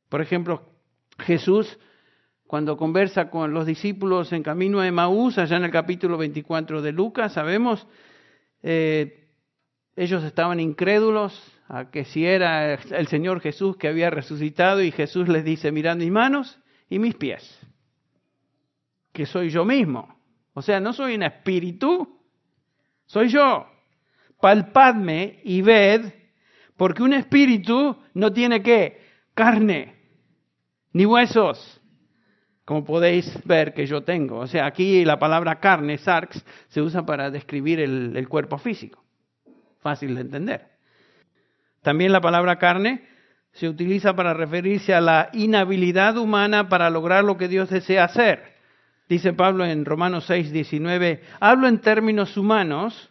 Por 0.08 0.20
ejemplo, 0.20 0.62
Jesús, 1.18 1.78
cuando 2.46 2.76
conversa 2.76 3.28
con 3.28 3.52
los 3.52 3.66
discípulos 3.66 4.32
en 4.32 4.42
camino 4.42 4.80
a 4.80 4.86
Emaús, 4.86 5.36
allá 5.38 5.56
en 5.56 5.64
el 5.64 5.70
capítulo 5.70 6.16
24 6.16 6.80
de 6.80 6.92
Lucas, 6.92 7.32
sabemos, 7.32 7.86
eh, 8.62 9.28
ellos 9.96 10.22
estaban 10.22 10.60
incrédulos 10.60 11.40
a 11.68 11.90
que 11.90 12.04
si 12.04 12.24
era 12.24 12.74
el 12.74 13.08
Señor 13.08 13.40
Jesús 13.40 13.76
que 13.76 13.88
había 13.88 14.10
resucitado 14.10 14.82
y 14.82 14.92
Jesús 14.92 15.28
les 15.28 15.44
dice, 15.44 15.72
mirad 15.72 15.96
mis 15.96 16.10
manos 16.10 16.58
y 16.88 17.00
mis 17.00 17.16
pies, 17.16 17.58
que 19.12 19.26
soy 19.26 19.50
yo 19.50 19.64
mismo. 19.64 20.16
O 20.54 20.62
sea, 20.62 20.78
no 20.78 20.92
soy 20.92 21.16
un 21.16 21.24
espíritu, 21.24 22.20
soy 23.06 23.28
yo. 23.28 23.66
Palpadme 24.40 25.40
y 25.44 25.62
ved, 25.62 26.12
porque 26.76 27.02
un 27.02 27.14
espíritu 27.14 27.96
no 28.14 28.32
tiene 28.32 28.62
qué? 28.62 29.00
Carne, 29.34 29.96
ni 30.92 31.04
huesos. 31.04 31.80
Como 32.66 32.85
podéis 32.85 33.32
ver 33.44 33.73
que 33.73 33.87
yo 33.87 34.02
tengo. 34.02 34.38
O 34.38 34.46
sea, 34.49 34.66
aquí 34.66 35.04
la 35.04 35.18
palabra 35.18 35.61
carne, 35.61 35.96
sarx, 35.99 36.44
se 36.68 36.82
usa 36.82 37.06
para 37.06 37.30
describir 37.30 37.80
el, 37.80 38.14
el 38.16 38.28
cuerpo 38.28 38.58
físico. 38.58 39.02
Fácil 39.80 40.16
de 40.16 40.20
entender. 40.23 40.66
También 41.80 42.11
la 42.11 42.20
palabra 42.20 42.58
carne 42.58 43.06
se 43.52 43.68
utiliza 43.68 44.16
para 44.16 44.35
referirse 44.35 44.92
a 44.92 45.00
la 45.00 45.30
inhabilidad 45.32 46.18
humana 46.18 46.68
para 46.68 46.90
lograr 46.90 47.23
lo 47.23 47.37
que 47.37 47.46
Dios 47.46 47.70
desea 47.70 48.04
hacer. 48.04 48.56
Dice 49.08 49.32
Pablo 49.32 49.64
en 49.64 49.85
Romanos 49.85 50.25
6, 50.26 50.50
19, 50.50 51.23
hablo 51.38 51.68
en 51.68 51.80
términos 51.80 52.37
humanos 52.37 53.11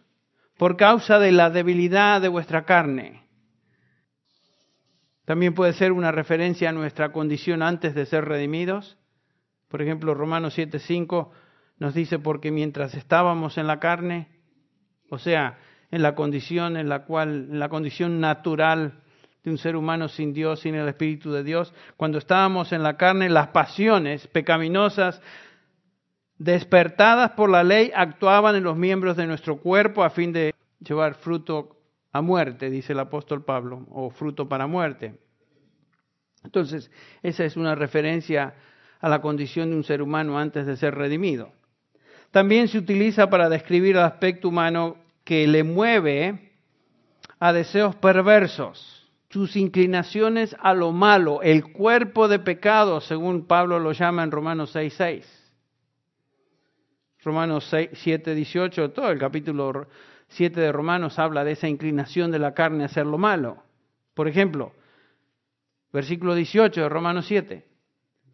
por 0.58 0.76
causa 0.76 1.18
de 1.18 1.32
la 1.32 1.48
debilidad 1.48 2.20
de 2.20 2.28
vuestra 2.28 2.66
carne. 2.66 3.22
También 5.24 5.54
puede 5.54 5.72
ser 5.72 5.92
una 5.92 6.12
referencia 6.12 6.68
a 6.68 6.72
nuestra 6.72 7.10
condición 7.10 7.62
antes 7.62 7.94
de 7.94 8.04
ser 8.04 8.26
redimidos. 8.26 8.98
Por 9.68 9.82
ejemplo, 9.82 10.14
Romanos 10.14 10.56
7:5 10.56 11.30
nos 11.78 11.94
dice, 11.94 12.18
porque 12.18 12.50
mientras 12.50 12.94
estábamos 12.94 13.58
en 13.58 13.66
la 13.66 13.80
carne, 13.80 14.28
o 15.10 15.18
sea, 15.18 15.58
en 15.90 16.02
la 16.02 16.14
condición 16.14 16.76
en 16.76 16.88
la 16.88 17.04
cual, 17.04 17.48
en 17.50 17.58
la 17.58 17.68
condición 17.68 18.20
natural 18.20 19.02
de 19.44 19.50
un 19.50 19.58
ser 19.58 19.76
humano 19.76 20.08
sin 20.08 20.32
Dios, 20.32 20.60
sin 20.60 20.74
el 20.74 20.88
Espíritu 20.88 21.32
de 21.32 21.44
Dios, 21.44 21.72
cuando 21.96 22.18
estábamos 22.18 22.72
en 22.72 22.82
la 22.82 22.96
carne, 22.96 23.28
las 23.28 23.48
pasiones 23.48 24.26
pecaminosas 24.28 25.22
despertadas 26.38 27.32
por 27.32 27.50
la 27.50 27.62
ley 27.62 27.92
actuaban 27.94 28.56
en 28.56 28.64
los 28.64 28.76
miembros 28.76 29.16
de 29.16 29.26
nuestro 29.26 29.58
cuerpo 29.58 30.02
a 30.02 30.10
fin 30.10 30.32
de 30.32 30.54
llevar 30.80 31.14
fruto 31.14 31.76
a 32.12 32.20
muerte, 32.20 32.70
dice 32.70 32.92
el 32.92 33.00
apóstol 33.00 33.44
Pablo, 33.44 33.86
o 33.90 34.10
fruto 34.10 34.48
para 34.48 34.66
muerte. 34.66 35.18
Entonces, 36.44 36.90
esa 37.22 37.44
es 37.44 37.56
una 37.56 37.74
referencia 37.74 38.54
a 39.00 39.08
la 39.08 39.20
condición 39.20 39.70
de 39.70 39.76
un 39.76 39.84
ser 39.84 40.02
humano 40.02 40.38
antes 40.38 40.66
de 40.66 40.76
ser 40.76 40.94
redimido. 40.94 41.52
También 42.30 42.68
se 42.68 42.78
utiliza 42.78 43.30
para 43.30 43.48
describir 43.48 43.96
el 43.96 44.02
aspecto 44.02 44.48
humano 44.48 44.96
que 45.24 45.46
le 45.46 45.64
mueve 45.64 46.52
a 47.38 47.52
deseos 47.52 47.94
perversos, 47.96 49.08
sus 49.30 49.56
inclinaciones 49.56 50.56
a 50.60 50.72
lo 50.72 50.92
malo, 50.92 51.42
el 51.42 51.72
cuerpo 51.72 52.28
de 52.28 52.38
pecado, 52.38 53.00
según 53.00 53.46
Pablo 53.46 53.78
lo 53.78 53.92
llama 53.92 54.22
en 54.22 54.30
Romanos 54.30 54.74
6.6. 54.74 55.24
Romanos 57.22 57.74
7, 57.92 58.34
18, 58.34 58.92
todo 58.92 59.10
el 59.10 59.18
capítulo 59.18 59.88
7 60.28 60.60
de 60.60 60.72
Romanos 60.72 61.18
habla 61.18 61.42
de 61.42 61.52
esa 61.52 61.68
inclinación 61.68 62.30
de 62.30 62.38
la 62.38 62.54
carne 62.54 62.84
a 62.84 62.86
hacer 62.86 63.04
lo 63.04 63.18
malo. 63.18 63.62
Por 64.14 64.28
ejemplo, 64.28 64.72
versículo 65.92 66.34
18 66.34 66.82
de 66.82 66.88
Romanos 66.88 67.26
7. 67.26 67.64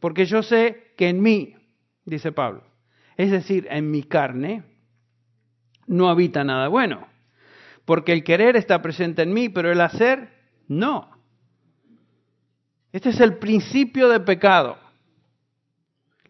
Porque 0.03 0.25
yo 0.25 0.43
sé 0.43 0.95
que 0.97 1.11
en 1.11 1.23
mí, 1.23 1.55
dice 2.05 2.33
Pablo, 2.33 2.65
es 3.17 3.31
decir, 3.31 3.69
en 3.71 3.89
mi 3.89 4.03
carne, 4.03 4.65
no 5.87 6.09
habita 6.09 6.43
nada 6.43 6.67
bueno. 6.67 7.07
Porque 7.85 8.13
el 8.13 8.25
querer 8.25 8.57
está 8.57 8.83
presente 8.83 9.23
en 9.23 9.33
mí, 9.33 9.49
pero 9.49 9.71
el 9.71 9.81
hacer 9.81 10.29
no. 10.67 11.09
Este 12.91 13.11
es 13.11 13.21
el 13.21 13.39
principio 13.39 14.09
de 14.09 14.19
pecado. 14.19 14.77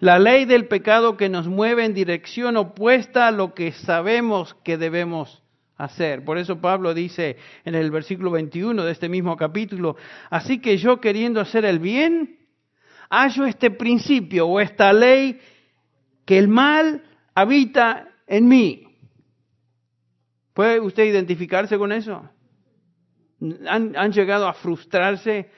La 0.00 0.18
ley 0.18 0.44
del 0.44 0.68
pecado 0.68 1.16
que 1.16 1.30
nos 1.30 1.48
mueve 1.48 1.86
en 1.86 1.94
dirección 1.94 2.58
opuesta 2.58 3.26
a 3.26 3.30
lo 3.30 3.54
que 3.54 3.72
sabemos 3.72 4.54
que 4.64 4.76
debemos 4.76 5.42
hacer. 5.78 6.26
Por 6.26 6.36
eso 6.36 6.60
Pablo 6.60 6.92
dice 6.92 7.38
en 7.64 7.74
el 7.74 7.90
versículo 7.90 8.32
21 8.32 8.84
de 8.84 8.92
este 8.92 9.08
mismo 9.08 9.34
capítulo, 9.38 9.96
así 10.28 10.60
que 10.60 10.76
yo 10.76 11.00
queriendo 11.00 11.40
hacer 11.40 11.64
el 11.64 11.78
bien, 11.78 12.41
hallo 13.12 13.44
este 13.44 13.70
principio 13.70 14.46
o 14.48 14.58
esta 14.58 14.90
ley 14.92 15.38
que 16.24 16.38
el 16.38 16.48
mal 16.48 17.04
habita 17.34 18.08
en 18.26 18.48
mí. 18.48 18.84
¿Puede 20.54 20.80
usted 20.80 21.04
identificarse 21.04 21.76
con 21.76 21.92
eso? 21.92 22.28
¿Han, 23.68 23.94
han 23.96 24.12
llegado 24.12 24.48
a 24.48 24.54
frustrarse? 24.54 25.50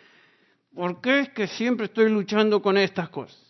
¿Por 0.74 1.00
qué 1.00 1.20
es 1.20 1.28
que 1.30 1.46
siempre 1.46 1.86
estoy 1.86 2.10
luchando 2.10 2.60
con 2.60 2.76
estas 2.76 3.08
cosas? 3.08 3.40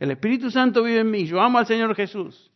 El 0.00 0.10
Espíritu 0.10 0.50
Santo 0.50 0.82
vive 0.82 1.00
en 1.00 1.10
mí, 1.10 1.26
yo 1.26 1.40
amo 1.40 1.58
al 1.58 1.66
Señor 1.66 1.94
Jesús. 1.94 2.50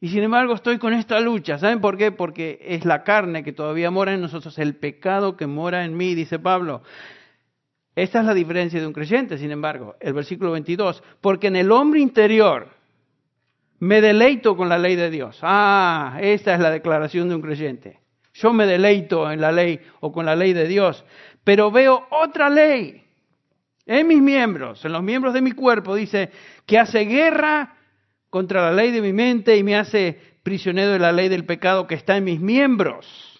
Y 0.00 0.08
sin 0.08 0.24
embargo 0.24 0.54
estoy 0.54 0.78
con 0.78 0.92
esta 0.92 1.20
lucha. 1.20 1.58
¿Saben 1.58 1.80
por 1.80 1.96
qué? 1.96 2.10
Porque 2.10 2.58
es 2.60 2.84
la 2.84 3.04
carne 3.04 3.44
que 3.44 3.52
todavía 3.52 3.92
mora 3.92 4.12
en 4.12 4.20
nosotros, 4.20 4.58
el 4.58 4.74
pecado 4.74 5.36
que 5.36 5.46
mora 5.46 5.84
en 5.84 5.96
mí, 5.96 6.14
dice 6.14 6.40
Pablo. 6.40 6.82
Esta 7.96 8.20
es 8.20 8.26
la 8.26 8.34
diferencia 8.34 8.80
de 8.80 8.86
un 8.86 8.92
creyente, 8.92 9.38
sin 9.38 9.50
embargo, 9.50 9.96
el 10.00 10.12
versículo 10.12 10.52
22, 10.52 11.02
porque 11.20 11.46
en 11.46 11.56
el 11.56 11.70
hombre 11.70 12.00
interior 12.00 12.68
me 13.78 14.00
deleito 14.00 14.56
con 14.56 14.68
la 14.68 14.78
ley 14.78 14.96
de 14.96 15.10
Dios. 15.10 15.38
Ah, 15.42 16.18
esta 16.20 16.54
es 16.54 16.60
la 16.60 16.70
declaración 16.70 17.28
de 17.28 17.36
un 17.36 17.42
creyente. 17.42 18.00
Yo 18.32 18.52
me 18.52 18.66
deleito 18.66 19.30
en 19.30 19.40
la 19.40 19.52
ley 19.52 19.80
o 20.00 20.10
con 20.10 20.26
la 20.26 20.34
ley 20.34 20.52
de 20.52 20.66
Dios, 20.66 21.04
pero 21.44 21.70
veo 21.70 22.06
otra 22.10 22.50
ley 22.50 23.04
en 23.86 24.06
mis 24.06 24.20
miembros, 24.20 24.84
en 24.84 24.92
los 24.92 25.02
miembros 25.02 25.34
de 25.34 25.42
mi 25.42 25.52
cuerpo, 25.52 25.94
dice, 25.94 26.30
que 26.66 26.78
hace 26.78 27.00
guerra 27.00 27.76
contra 28.30 28.62
la 28.62 28.72
ley 28.72 28.90
de 28.90 29.02
mi 29.02 29.12
mente 29.12 29.56
y 29.56 29.62
me 29.62 29.76
hace 29.76 30.18
prisionero 30.42 30.92
de 30.92 30.98
la 30.98 31.12
ley 31.12 31.28
del 31.28 31.44
pecado 31.44 31.86
que 31.86 31.94
está 31.94 32.16
en 32.16 32.24
mis 32.24 32.40
miembros. 32.40 33.33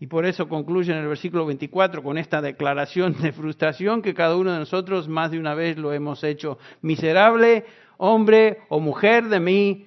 Y 0.00 0.06
por 0.06 0.26
eso 0.26 0.48
concluye 0.48 0.92
en 0.92 0.98
el 0.98 1.08
versículo 1.08 1.44
24 1.46 2.02
con 2.02 2.18
esta 2.18 2.40
declaración 2.40 3.20
de 3.20 3.32
frustración 3.32 4.00
que 4.00 4.14
cada 4.14 4.36
uno 4.36 4.52
de 4.52 4.60
nosotros 4.60 5.08
más 5.08 5.30
de 5.30 5.38
una 5.38 5.54
vez 5.54 5.76
lo 5.76 5.92
hemos 5.92 6.22
hecho. 6.22 6.58
Miserable 6.82 7.64
hombre 7.96 8.58
o 8.68 8.78
mujer 8.78 9.24
de 9.24 9.40
mí, 9.40 9.86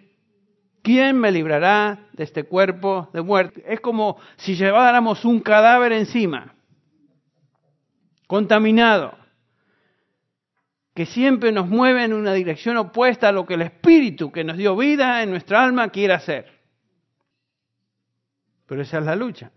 ¿quién 0.82 1.18
me 1.18 1.32
librará 1.32 2.08
de 2.12 2.25
este 2.25 2.44
cuerpo 2.44 3.10
de 3.13 3.22
muerte? 3.22 3.63
Es 3.65 3.80
como 3.80 4.18
si 4.36 4.56
lleváramos 4.56 5.24
un 5.24 5.39
cadáver 5.39 5.94
encima, 5.94 6.56
contaminado 8.27 9.18
que 10.94 11.06
siempre 11.06 11.53
nos 11.53 11.70
mueve 11.70 12.03
en 12.03 12.12
una 12.12 12.34
dirección 12.34 12.75
opuesta 12.75 13.30
a 13.30 13.32
lo 13.32 13.46
que 13.46 13.53
el 13.53 13.62
Espíritu 13.62 14.30
que 14.30 14.44
nos 14.44 14.58
dio 14.58 14.75
vida 14.75 15.24
en 15.24 15.30
nuestra 15.30 15.63
alma 15.63 15.88
quiere 15.88 16.13
hacer. 16.13 16.60
Pero 18.65 18.82
esa 18.82 19.00
es 19.00 19.06
la 19.06 19.15
lucha. 19.15 19.51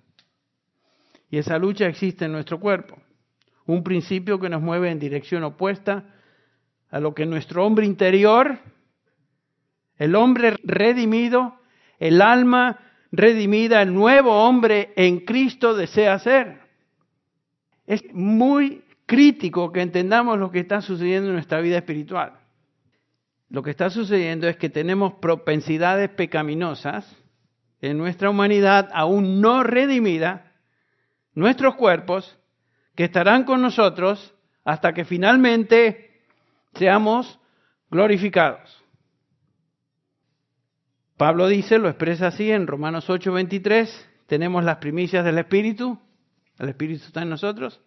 Y 1.35 1.39
esa 1.39 1.59
lucha 1.59 1.89
existe 1.89 2.27
en 2.27 2.31
nuestro 2.31 2.61
cuerpo. 2.61 2.97
Un 3.67 3.83
principio 3.83 4.39
que 4.39 4.49
nos 4.49 4.63
mueve 4.63 4.89
en 4.93 5.01
dirección 5.01 5.43
opuesta 5.43 6.05
a 6.91 7.01
lo 7.01 7.13
que 7.13 7.27
nuestro 7.27 7.67
hombre 7.67 7.87
interior, 7.87 8.61
el 9.97 10.15
hombre 10.15 10.55
redimido, 10.63 11.59
el 11.99 12.23
alma 12.23 12.79
redimida, 13.11 13.83
el 13.83 13.93
nuevo 13.93 14.47
hombre 14.47 14.93
en 14.95 15.25
Cristo 15.25 15.75
desea 15.75 16.15
hacer. 16.15 16.61
Es 17.85 18.05
muy 18.13 18.85
crítico 19.05 19.73
que 19.73 19.81
entendamos 19.81 20.39
lo 20.39 20.53
que 20.53 20.61
está 20.61 20.83
sucediendo 20.83 21.31
en 21.31 21.35
nuestra 21.35 21.61
vida 21.61 21.79
espiritual. 21.79 22.35
Lo 23.49 23.61
que 23.65 23.73
está 23.73 23.91
sucediendo 23.91 24.47
es 24.47 24.57
que 24.57 24.69
tenemos 24.69 25.15
propensidades 25.15 26.11
pecaminosas 26.11 27.13
en 27.81 27.99
nuestra 27.99 28.31
humanidad 28.31 28.89
aún 28.93 29.41
no 29.41 29.65
redimida, 29.65 30.54
nuestros 31.35 31.75
cuerpos, 31.75 32.39
que 32.95 33.05
estarán 33.05 33.45
con 33.45 33.61
nosotros 33.61 34.35
hasta 34.65 34.93
que 34.93 35.05
finalmente 35.05 36.23
seamos 36.75 37.39
glorificados. 37.91 38.83
Pablo 41.17 41.47
dice, 41.47 41.79
lo 41.79 41.89
expresa 41.89 42.29
así 42.29 42.51
en 42.51 42.67
Romanos 42.67 43.09
8:23, 43.09 43.89
tenemos 44.27 44.65
las 44.65 44.79
primicias 44.79 45.25
del 45.25 45.39
Espíritu, 45.39 45.99
el 46.59 46.69
Espíritu 46.69 47.05
está 47.07 47.23
en 47.23 47.31
nosotros, 47.31 47.81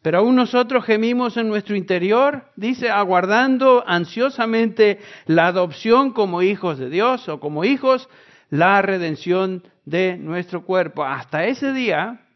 pero 0.00 0.18
aún 0.18 0.34
nosotros 0.34 0.84
gemimos 0.84 1.36
en 1.36 1.48
nuestro 1.48 1.76
interior, 1.76 2.50
dice, 2.56 2.90
aguardando 2.90 3.84
ansiosamente 3.86 4.98
la 5.26 5.46
adopción 5.46 6.12
como 6.12 6.42
hijos 6.42 6.78
de 6.78 6.90
Dios 6.90 7.28
o 7.28 7.38
como 7.38 7.64
hijos, 7.64 8.08
la 8.50 8.82
redención 8.82 9.62
de 9.84 10.16
nuestro 10.16 10.64
cuerpo. 10.64 11.04
Hasta 11.04 11.44
ese 11.44 11.72
día, 11.72 12.26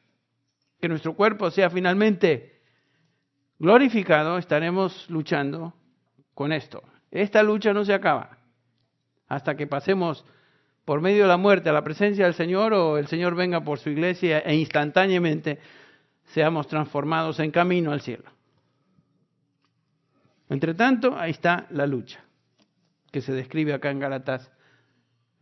que 0.80 0.88
nuestro 0.88 1.14
cuerpo 1.14 1.50
sea 1.50 1.70
finalmente 1.70 2.60
glorificado, 3.58 4.38
estaremos 4.38 5.08
luchando 5.08 5.74
con 6.34 6.52
esto. 6.52 6.82
Esta 7.10 7.42
lucha 7.42 7.72
no 7.72 7.84
se 7.84 7.94
acaba 7.94 8.38
hasta 9.28 9.56
que 9.56 9.66
pasemos 9.66 10.24
por 10.84 11.00
medio 11.00 11.22
de 11.22 11.28
la 11.28 11.36
muerte 11.36 11.68
a 11.68 11.72
la 11.72 11.82
presencia 11.82 12.24
del 12.24 12.34
Señor 12.34 12.72
o 12.72 12.96
el 12.96 13.08
Señor 13.08 13.34
venga 13.34 13.60
por 13.62 13.78
su 13.78 13.90
iglesia 13.90 14.38
e 14.40 14.54
instantáneamente 14.54 15.58
seamos 16.26 16.68
transformados 16.68 17.40
en 17.40 17.50
camino 17.50 17.92
al 17.92 18.00
cielo. 18.00 18.24
Entre 20.48 20.74
tanto, 20.74 21.18
ahí 21.18 21.32
está 21.32 21.66
la 21.70 21.86
lucha, 21.86 22.20
que 23.10 23.20
se 23.20 23.32
describe 23.32 23.74
acá 23.74 23.90
en 23.90 23.98
Galatas 23.98 24.52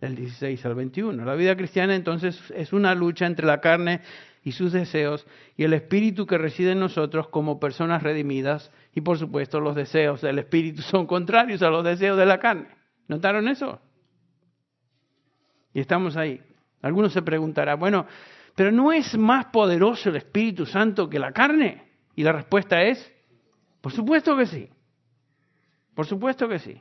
del 0.04 0.16
16 0.16 0.64
al 0.66 0.75
21. 0.75 1.25
La 1.25 1.34
vida 1.34 1.56
cristiana 1.56 1.94
entonces 1.94 2.38
es 2.54 2.73
una 2.73 2.94
lucha 2.94 3.26
entre 3.26 3.46
la 3.46 3.61
carne 3.61 4.00
y 4.42 4.52
sus 4.52 4.73
deseos, 4.73 5.26
y 5.56 5.64
el 5.64 5.73
Espíritu 5.73 6.26
que 6.26 6.37
reside 6.37 6.73
en 6.73 6.80
nosotros 6.80 7.28
como 7.28 7.58
personas 7.58 8.02
redimidas, 8.02 8.70
y 8.94 9.00
por 9.00 9.18
supuesto 9.18 9.58
los 9.58 9.75
deseos 9.75 10.20
del 10.20 10.38
Espíritu 10.38 10.82
son 10.90 11.06
contrarios 11.06 11.62
a 11.62 11.70
los 11.70 11.82
deseos 11.82 12.18
de 12.18 12.26
la 12.26 12.38
carne. 12.38 12.68
¿Notaron 13.08 13.49
eso? 13.49 13.80
Y 15.73 15.80
estamos 15.80 16.16
ahí. 16.16 16.40
Algunos 16.82 17.12
se 17.14 17.23
preguntarán, 17.23 17.80
bueno, 17.80 18.06
pero 18.54 18.70
¿no 18.70 18.92
es 18.92 19.16
más 19.16 19.46
poderoso 19.46 20.11
el 20.11 20.16
Espíritu 20.16 20.66
Santo 20.66 21.08
que 21.08 21.18
la 21.18 21.32
carne? 21.32 21.82
Y 22.14 22.23
la 22.23 22.32
respuesta 22.32 22.82
es, 22.82 23.12
por 23.80 23.92
supuesto 23.92 24.37
que 24.37 24.46
sí. 24.46 24.68
Por 25.94 26.06
supuesto 26.06 26.46
que 26.49 26.58
sí. 26.58 26.80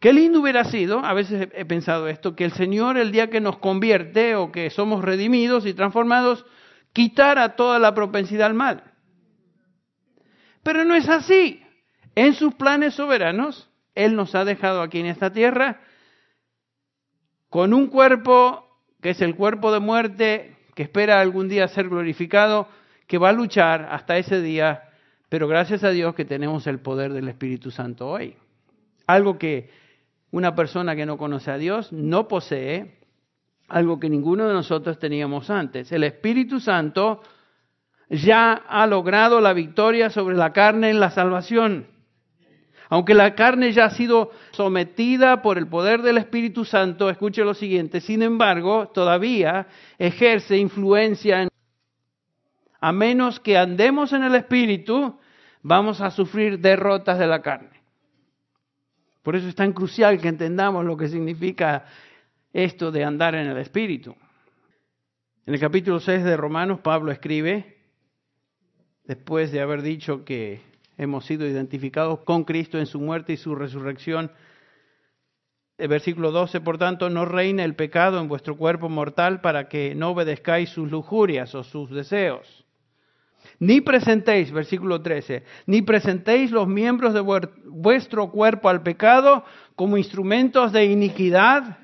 Qué 0.00 0.12
lindo 0.12 0.40
hubiera 0.40 0.64
sido, 0.64 0.98
a 0.98 1.14
veces 1.14 1.48
he 1.54 1.64
pensado 1.64 2.08
esto, 2.08 2.36
que 2.36 2.44
el 2.44 2.52
Señor 2.52 2.98
el 2.98 3.12
día 3.12 3.30
que 3.30 3.40
nos 3.40 3.58
convierte 3.58 4.34
o 4.34 4.52
que 4.52 4.70
somos 4.70 5.02
redimidos 5.02 5.64
y 5.66 5.72
transformados, 5.72 6.44
quitara 6.92 7.56
toda 7.56 7.78
la 7.78 7.94
propensidad 7.94 8.46
al 8.46 8.54
mal. 8.54 8.84
Pero 10.62 10.84
no 10.84 10.94
es 10.94 11.08
así. 11.08 11.62
En 12.14 12.34
sus 12.34 12.54
planes 12.54 12.94
soberanos, 12.94 13.70
Él 13.94 14.16
nos 14.16 14.34
ha 14.34 14.44
dejado 14.44 14.82
aquí 14.82 15.00
en 15.00 15.06
esta 15.06 15.32
tierra 15.32 15.80
con 17.48 17.72
un 17.72 17.86
cuerpo 17.86 18.66
que 19.00 19.10
es 19.10 19.20
el 19.20 19.36
cuerpo 19.36 19.72
de 19.72 19.80
muerte, 19.80 20.56
que 20.74 20.82
espera 20.82 21.20
algún 21.20 21.48
día 21.48 21.68
ser 21.68 21.88
glorificado, 21.88 22.68
que 23.06 23.18
va 23.18 23.28
a 23.28 23.32
luchar 23.32 23.88
hasta 23.90 24.18
ese 24.18 24.40
día, 24.40 24.90
pero 25.28 25.48
gracias 25.48 25.84
a 25.84 25.90
Dios 25.90 26.14
que 26.14 26.24
tenemos 26.24 26.66
el 26.66 26.80
poder 26.80 27.12
del 27.12 27.28
Espíritu 27.28 27.70
Santo 27.70 28.08
hoy. 28.08 28.36
Algo 29.06 29.38
que 29.38 29.70
una 30.30 30.54
persona 30.54 30.96
que 30.96 31.06
no 31.06 31.18
conoce 31.18 31.50
a 31.50 31.58
Dios 31.58 31.92
no 31.92 32.28
posee, 32.28 32.98
algo 33.68 33.98
que 33.98 34.08
ninguno 34.08 34.46
de 34.46 34.54
nosotros 34.54 34.98
teníamos 34.98 35.50
antes. 35.50 35.90
El 35.92 36.04
Espíritu 36.04 36.60
Santo 36.60 37.22
ya 38.08 38.52
ha 38.52 38.86
logrado 38.86 39.40
la 39.40 39.52
victoria 39.52 40.10
sobre 40.10 40.36
la 40.36 40.52
carne 40.52 40.90
en 40.90 41.00
la 41.00 41.10
salvación. 41.10 41.88
Aunque 42.88 43.14
la 43.14 43.34
carne 43.34 43.72
ya 43.72 43.86
ha 43.86 43.90
sido 43.90 44.30
sometida 44.52 45.42
por 45.42 45.58
el 45.58 45.66
poder 45.66 46.02
del 46.02 46.18
Espíritu 46.18 46.64
Santo, 46.64 47.10
escuche 47.10 47.44
lo 47.44 47.54
siguiente, 47.54 48.00
sin 48.00 48.22
embargo, 48.22 48.88
todavía 48.94 49.66
ejerce 49.98 50.56
influencia 50.56 51.42
en... 51.42 51.48
A 52.80 52.92
menos 52.92 53.40
que 53.40 53.58
andemos 53.58 54.12
en 54.12 54.22
el 54.22 54.36
Espíritu, 54.36 55.18
vamos 55.62 56.00
a 56.00 56.12
sufrir 56.12 56.60
derrotas 56.60 57.18
de 57.18 57.26
la 57.26 57.42
carne. 57.42 57.75
Por 59.26 59.34
eso 59.34 59.48
es 59.48 59.56
tan 59.56 59.72
crucial 59.72 60.20
que 60.20 60.28
entendamos 60.28 60.84
lo 60.84 60.96
que 60.96 61.08
significa 61.08 61.84
esto 62.52 62.92
de 62.92 63.02
andar 63.02 63.34
en 63.34 63.48
el 63.48 63.56
Espíritu. 63.56 64.14
En 65.44 65.52
el 65.52 65.58
capítulo 65.58 65.98
6 65.98 66.22
de 66.22 66.36
Romanos, 66.36 66.78
Pablo 66.78 67.10
escribe, 67.10 67.76
después 69.02 69.50
de 69.50 69.60
haber 69.60 69.82
dicho 69.82 70.24
que 70.24 70.60
hemos 70.96 71.26
sido 71.26 71.44
identificados 71.44 72.20
con 72.20 72.44
Cristo 72.44 72.78
en 72.78 72.86
su 72.86 73.00
muerte 73.00 73.32
y 73.32 73.36
su 73.36 73.56
resurrección. 73.56 74.30
El 75.76 75.88
versículo 75.88 76.30
12, 76.30 76.60
por 76.60 76.78
tanto, 76.78 77.10
no 77.10 77.24
reine 77.24 77.64
el 77.64 77.74
pecado 77.74 78.20
en 78.20 78.28
vuestro 78.28 78.56
cuerpo 78.56 78.88
mortal 78.88 79.40
para 79.40 79.68
que 79.68 79.96
no 79.96 80.10
obedezcáis 80.10 80.70
sus 80.70 80.88
lujurias 80.88 81.52
o 81.56 81.64
sus 81.64 81.90
deseos. 81.90 82.64
Ni 83.58 83.80
presentéis, 83.80 84.52
versículo 84.52 85.00
13, 85.00 85.42
ni 85.66 85.80
presentéis 85.82 86.50
los 86.50 86.68
miembros 86.68 87.14
de 87.14 87.20
vuestro 87.20 88.30
cuerpo 88.30 88.68
al 88.68 88.82
pecado 88.82 89.44
como 89.74 89.96
instrumentos 89.96 90.72
de 90.72 90.84
iniquidad, 90.84 91.78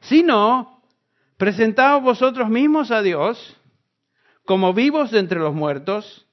sino 0.00 0.82
presentaos 1.36 2.02
vosotros 2.02 2.48
mismos 2.48 2.90
a 2.90 3.02
Dios 3.02 3.56
como 4.44 4.72
vivos 4.72 5.10
de 5.10 5.18
entre 5.18 5.38
los 5.38 5.54
muertos 5.54 6.26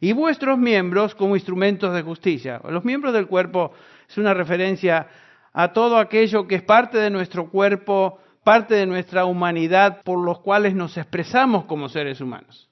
y 0.00 0.12
vuestros 0.12 0.58
miembros 0.58 1.14
como 1.14 1.36
instrumentos 1.36 1.94
de 1.94 2.02
justicia. 2.02 2.60
Los 2.68 2.84
miembros 2.84 3.14
del 3.14 3.26
cuerpo 3.26 3.72
es 4.08 4.18
una 4.18 4.34
referencia 4.34 5.08
a 5.52 5.72
todo 5.72 5.98
aquello 5.98 6.46
que 6.46 6.56
es 6.56 6.62
parte 6.62 6.98
de 6.98 7.10
nuestro 7.10 7.50
cuerpo, 7.50 8.18
parte 8.44 8.74
de 8.74 8.86
nuestra 8.86 9.24
humanidad, 9.24 10.02
por 10.02 10.22
los 10.22 10.40
cuales 10.40 10.74
nos 10.74 10.96
expresamos 10.96 11.64
como 11.64 11.88
seres 11.88 12.20
humanos. 12.20 12.68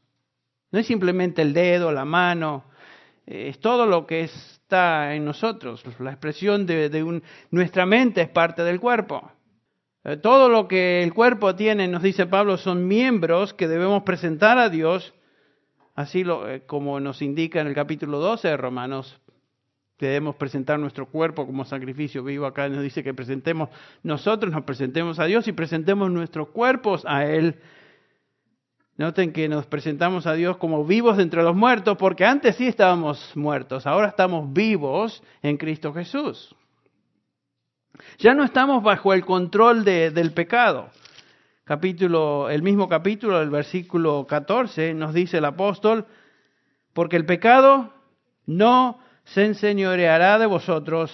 No 0.75 0.81
es 0.81 0.87
simplemente 0.87 1.41
el 1.41 1.55
dedo, 1.55 1.93
la 1.93 2.05
mano, 2.05 2.65
es 3.25 3.59
todo 3.61 3.87
lo 3.87 4.07
que 4.07 4.23
está 4.25 5.15
en 5.15 5.25
nosotros. 5.25 5.83
La 6.01 6.11
expresión 6.11 6.67
de, 6.67 7.23
nuestra 7.51 7.87
mente 7.87 8.21
es 8.21 8.29
parte 8.29 8.63
del 8.63 8.81
cuerpo. 8.81 9.31
Eh, 10.05 10.19
todo 10.19 10.51
lo 10.51 10.69
que 10.69 11.03
el 11.03 11.15
cuerpo 11.15 11.55
tiene, 11.55 11.89
nos 11.89 12.03
dice 12.03 12.27
Pablo, 12.27 12.59
son 12.59 12.87
miembros 12.87 13.55
que 13.55 13.69
debemos 13.69 14.03
presentar 14.03 14.59
a 14.59 14.69
Dios 14.69 15.15
Así 15.95 16.25
lo, 16.25 16.49
eh, 16.51 16.63
como 16.67 16.99
nos 16.99 17.23
indica 17.23 17.61
en 17.61 17.69
el 17.69 17.75
capítulo 17.75 18.19
12 18.19 18.49
de 18.49 18.57
Romanos, 18.57 19.21
debemos 19.99 20.35
presentar 20.35 20.79
nuestro 20.79 21.07
cuerpo 21.07 21.47
como 21.47 21.65
sacrificio 21.65 22.25
vivo. 22.25 22.47
Acá 22.47 22.69
nos 22.69 22.83
dice 22.83 23.05
que 23.05 23.15
presentemos, 23.15 23.69
nosotros 24.03 24.53
nos 24.53 24.65
presentemos 24.65 25.21
a 25.21 25.27
Dios 25.27 25.47
y 25.47 25.53
presentemos 25.53 26.11
nuestros 26.11 26.49
cuerpos 26.49 27.05
a 27.07 27.27
Él. 27.27 27.61
Noten 28.97 29.33
que 29.33 29.49
nos 29.49 29.67
presentamos 29.67 30.27
a 30.27 30.35
Dios 30.35 30.57
como 30.59 30.85
vivos 30.85 31.19
entre 31.19 31.43
los 31.43 31.57
muertos, 31.57 31.97
porque 31.97 32.25
antes 32.25 32.57
sí 32.57 32.67
estábamos 32.67 33.33
muertos, 33.35 33.87
ahora 33.87 34.09
estamos 34.09 34.53
vivos 34.53 35.23
en 35.43 35.57
Cristo 35.57 35.93
Jesús. 35.93 36.55
Ya 38.19 38.35
no 38.35 38.45
estamos 38.45 38.83
bajo 38.83 39.13
el 39.13 39.25
control 39.25 39.85
del 39.85 40.33
pecado 40.33 40.91
capítulo, 41.65 42.51
el 42.51 42.63
mismo 42.63 42.89
capítulo, 42.89 43.41
el 43.41 43.51
versículo 43.51 44.27
14, 44.27 44.95
nos 44.95 45.15
dice 45.15 45.39
el 45.39 45.47
apóstol, 45.47 46.07
porque 46.93 47.17
el 47.17 47.25
pecado 47.25 47.93
no 48.47 49.01
se 49.25 49.47
enseñoreará 49.47 50.39
de 50.39 50.47
vosotros, 50.47 51.11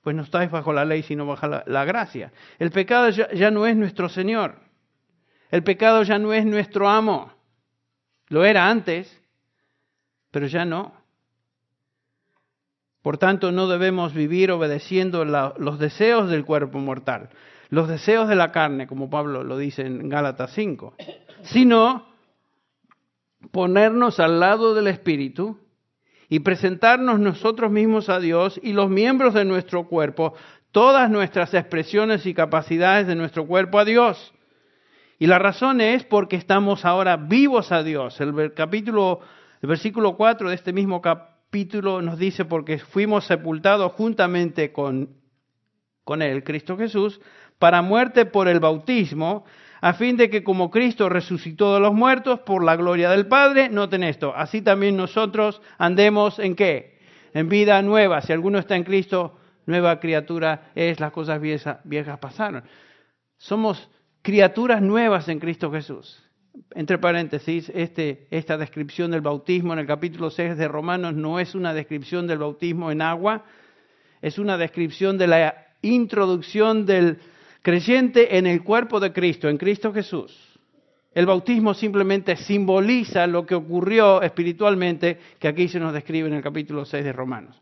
pues 0.00 0.16
no 0.16 0.22
estáis 0.22 0.50
bajo 0.50 0.72
la 0.72 0.84
ley, 0.84 1.02
sino 1.02 1.26
bajo 1.26 1.46
la, 1.46 1.84
gracia. 1.84 2.32
El 2.58 2.70
pecado 2.70 3.10
ya 3.10 3.50
no 3.50 3.66
es 3.66 3.76
nuestro 3.76 4.08
Señor. 4.08 4.56
El 5.52 5.62
pecado 5.62 6.02
ya 6.02 6.18
no 6.18 6.32
es 6.32 6.46
nuestro 6.46 6.88
amo. 6.88 7.30
Lo 8.28 8.44
era 8.46 8.70
antes, 8.70 9.20
pero 10.30 10.46
ya 10.46 10.64
no. 10.64 10.94
Por 13.02 13.18
tanto, 13.18 13.52
no 13.52 13.68
debemos 13.68 14.14
vivir 14.14 14.50
obedeciendo 14.50 15.26
los 15.26 15.78
deseos 15.78 16.30
del 16.30 16.46
cuerpo 16.46 16.78
mortal, 16.78 17.28
los 17.68 17.86
deseos 17.86 18.28
de 18.28 18.36
la 18.36 18.50
carne, 18.50 18.86
como 18.86 19.10
Pablo 19.10 19.44
lo 19.44 19.58
dice 19.58 19.82
en 19.82 20.08
Gálatas 20.08 20.52
5, 20.54 20.94
sino 21.42 22.06
ponernos 23.50 24.20
al 24.20 24.40
lado 24.40 24.74
del 24.74 24.86
Espíritu 24.86 25.58
y 26.30 26.40
presentarnos 26.40 27.20
nosotros 27.20 27.70
mismos 27.70 28.08
a 28.08 28.20
Dios 28.20 28.58
y 28.62 28.72
los 28.72 28.88
miembros 28.88 29.34
de 29.34 29.44
nuestro 29.44 29.86
cuerpo, 29.86 30.32
todas 30.70 31.10
nuestras 31.10 31.52
expresiones 31.52 32.24
y 32.24 32.32
capacidades 32.32 33.06
de 33.06 33.16
nuestro 33.16 33.46
cuerpo 33.46 33.78
a 33.78 33.84
Dios. 33.84 34.32
Y 35.22 35.28
la 35.28 35.38
razón 35.38 35.80
es 35.80 36.02
porque 36.02 36.34
estamos 36.34 36.84
ahora 36.84 37.16
vivos 37.16 37.70
a 37.70 37.84
Dios. 37.84 38.20
El 38.20 38.54
capítulo, 38.54 39.20
el 39.60 39.68
versículo 39.68 40.16
4 40.16 40.48
de 40.48 40.56
este 40.56 40.72
mismo 40.72 41.00
capítulo 41.00 42.02
nos 42.02 42.18
dice 42.18 42.44
porque 42.44 42.80
fuimos 42.80 43.26
sepultados 43.26 43.92
juntamente 43.92 44.72
con, 44.72 45.10
con 46.02 46.22
Él, 46.22 46.42
Cristo 46.42 46.76
Jesús, 46.76 47.20
para 47.60 47.82
muerte 47.82 48.26
por 48.26 48.48
el 48.48 48.58
bautismo, 48.58 49.44
a 49.80 49.92
fin 49.92 50.16
de 50.16 50.28
que 50.28 50.42
como 50.42 50.72
Cristo 50.72 51.08
resucitó 51.08 51.72
de 51.74 51.78
los 51.78 51.94
muertos 51.94 52.40
por 52.40 52.64
la 52.64 52.74
gloria 52.74 53.08
del 53.08 53.28
Padre, 53.28 53.68
noten 53.68 54.02
esto, 54.02 54.34
así 54.34 54.60
también 54.60 54.96
nosotros 54.96 55.62
andemos 55.78 56.40
en 56.40 56.56
qué? 56.56 56.98
En 57.32 57.48
vida 57.48 57.80
nueva. 57.82 58.22
Si 58.22 58.32
alguno 58.32 58.58
está 58.58 58.74
en 58.74 58.82
Cristo, 58.82 59.38
nueva 59.66 60.00
criatura 60.00 60.72
es, 60.74 60.98
las 60.98 61.12
cosas 61.12 61.40
viejas, 61.40 61.78
viejas 61.84 62.18
pasaron. 62.18 62.64
Somos 63.38 63.88
criaturas 64.22 64.80
nuevas 64.80 65.28
en 65.28 65.38
Cristo 65.38 65.70
Jesús. 65.70 66.22
Entre 66.74 66.98
paréntesis, 66.98 67.70
este, 67.74 68.26
esta 68.30 68.56
descripción 68.56 69.10
del 69.10 69.20
bautismo 69.20 69.72
en 69.72 69.80
el 69.80 69.86
capítulo 69.86 70.30
6 70.30 70.56
de 70.56 70.68
Romanos 70.68 71.14
no 71.14 71.40
es 71.40 71.54
una 71.54 71.74
descripción 71.74 72.26
del 72.26 72.38
bautismo 72.38 72.90
en 72.90 73.02
agua, 73.02 73.44
es 74.20 74.38
una 74.38 74.56
descripción 74.56 75.18
de 75.18 75.26
la 75.26 75.66
introducción 75.82 76.86
del 76.86 77.18
creyente 77.62 78.36
en 78.36 78.46
el 78.46 78.62
cuerpo 78.62 79.00
de 79.00 79.12
Cristo, 79.12 79.48
en 79.48 79.58
Cristo 79.58 79.92
Jesús. 79.92 80.36
El 81.14 81.26
bautismo 81.26 81.74
simplemente 81.74 82.36
simboliza 82.36 83.26
lo 83.26 83.44
que 83.44 83.54
ocurrió 83.54 84.22
espiritualmente, 84.22 85.18
que 85.38 85.48
aquí 85.48 85.68
se 85.68 85.80
nos 85.80 85.92
describe 85.92 86.28
en 86.28 86.34
el 86.34 86.42
capítulo 86.42 86.84
6 86.84 87.04
de 87.04 87.12
Romanos. 87.12 87.60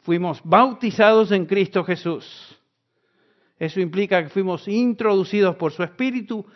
Fuimos 0.00 0.40
bautizados 0.42 1.32
en 1.32 1.44
Cristo 1.44 1.84
Jesús. 1.84 2.57
Eso 3.58 3.80
implica 3.80 4.22
que 4.22 4.28
fuimos 4.28 4.68
introducidos 4.68 5.56
por 5.56 5.72
su 5.72 5.82
Espíritu. 5.82 6.46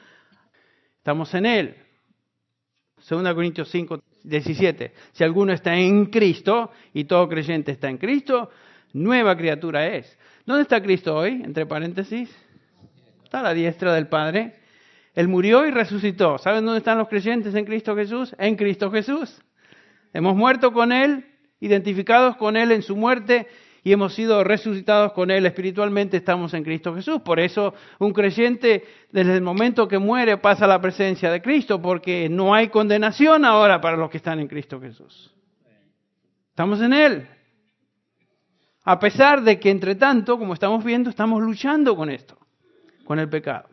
Estamos 0.99 1.35
en 1.35 1.47
Él. 1.47 1.77
2 3.09 3.35
Corintios 3.35 3.69
5, 3.71 4.03
17. 4.23 4.93
Si 5.13 5.25
alguno 5.25 5.53
está 5.53 5.75
en 5.75 6.07
Cristo 6.07 6.71
y 6.95 7.05
todo 7.05 7.29
creyente 7.29 7.73
está 7.73 7.89
en 7.89 7.99
Cristo, 7.99 8.51
nueva 8.93 9.37
criatura 9.37 9.89
es. 9.89 10.17
¿Dónde 10.47 10.63
está 10.63 10.81
Cristo 10.81 11.17
hoy? 11.17 11.43
Entre 11.45 11.67
paréntesis. 11.67 12.31
Está 13.25 13.41
a 13.41 13.43
la 13.43 13.55
diestra 13.55 13.93
del 13.95 14.07
Padre. 14.07 14.55
Él 15.15 15.27
murió 15.27 15.67
y 15.67 15.73
resucitó. 15.73 16.39
¿Saben 16.39 16.65
dónde 16.65 16.79
están 16.79 16.99
los 16.99 17.09
creyentes 17.09 17.55
en 17.55 17.65
Cristo 17.65 17.97
Jesús? 17.97 18.35
En 18.39 18.55
Cristo 18.55 18.91
Jesús. 18.93 19.43
Hemos 20.13 20.37
muerto 20.37 20.73
con 20.73 20.93
Él, 20.93 21.27
identificados 21.59 22.37
con 22.37 22.57
Él 22.57 22.71
en 22.71 22.83
su 22.83 22.95
muerte 22.95 23.49
y 23.85 23.93
hemos 23.93 24.15
sido 24.15 24.45
resucitados 24.45 25.13
con 25.13 25.31
Él 25.31 25.45
espiritualmente, 25.45 26.17
estamos 26.17 26.55
en 26.55 26.63
Cristo 26.63 26.95
Jesús. 26.95 27.21
Por 27.23 27.41
eso 27.41 27.75
un 27.99 28.13
creyente 28.13 28.85
desde 29.11 29.35
el 29.35 29.43
momento 29.43 29.89
que 29.89 29.99
muere 29.99 30.39
pasa 30.39 30.67
a 30.67 30.69
la 30.69 30.81
presencia 30.81 31.31
de 31.31 31.43
Cristo, 31.43 31.83
porque 31.83 32.29
no 32.29 32.55
hay 32.55 32.69
condenación 32.69 33.45
ahora 33.45 33.81
para 33.81 33.97
los 33.97 34.09
que 34.09 34.19
están 34.19 34.39
en 34.39 34.47
Cristo 34.47 34.81
Jesús. 34.81 35.35
Estamos 36.51 36.81
en 36.81 36.93
Él. 36.93 37.29
A 38.85 38.99
pesar 38.99 39.43
de 39.43 39.59
que, 39.59 39.71
entre 39.71 39.95
tanto, 39.97 40.39
como 40.39 40.55
estamos 40.55 40.85
viendo, 40.85 41.11
estamos 41.11 41.43
luchando 41.43 41.97
con 41.97 42.11
esto, 42.11 42.39
con 43.05 43.19
el 43.19 43.29
pecado. 43.29 43.69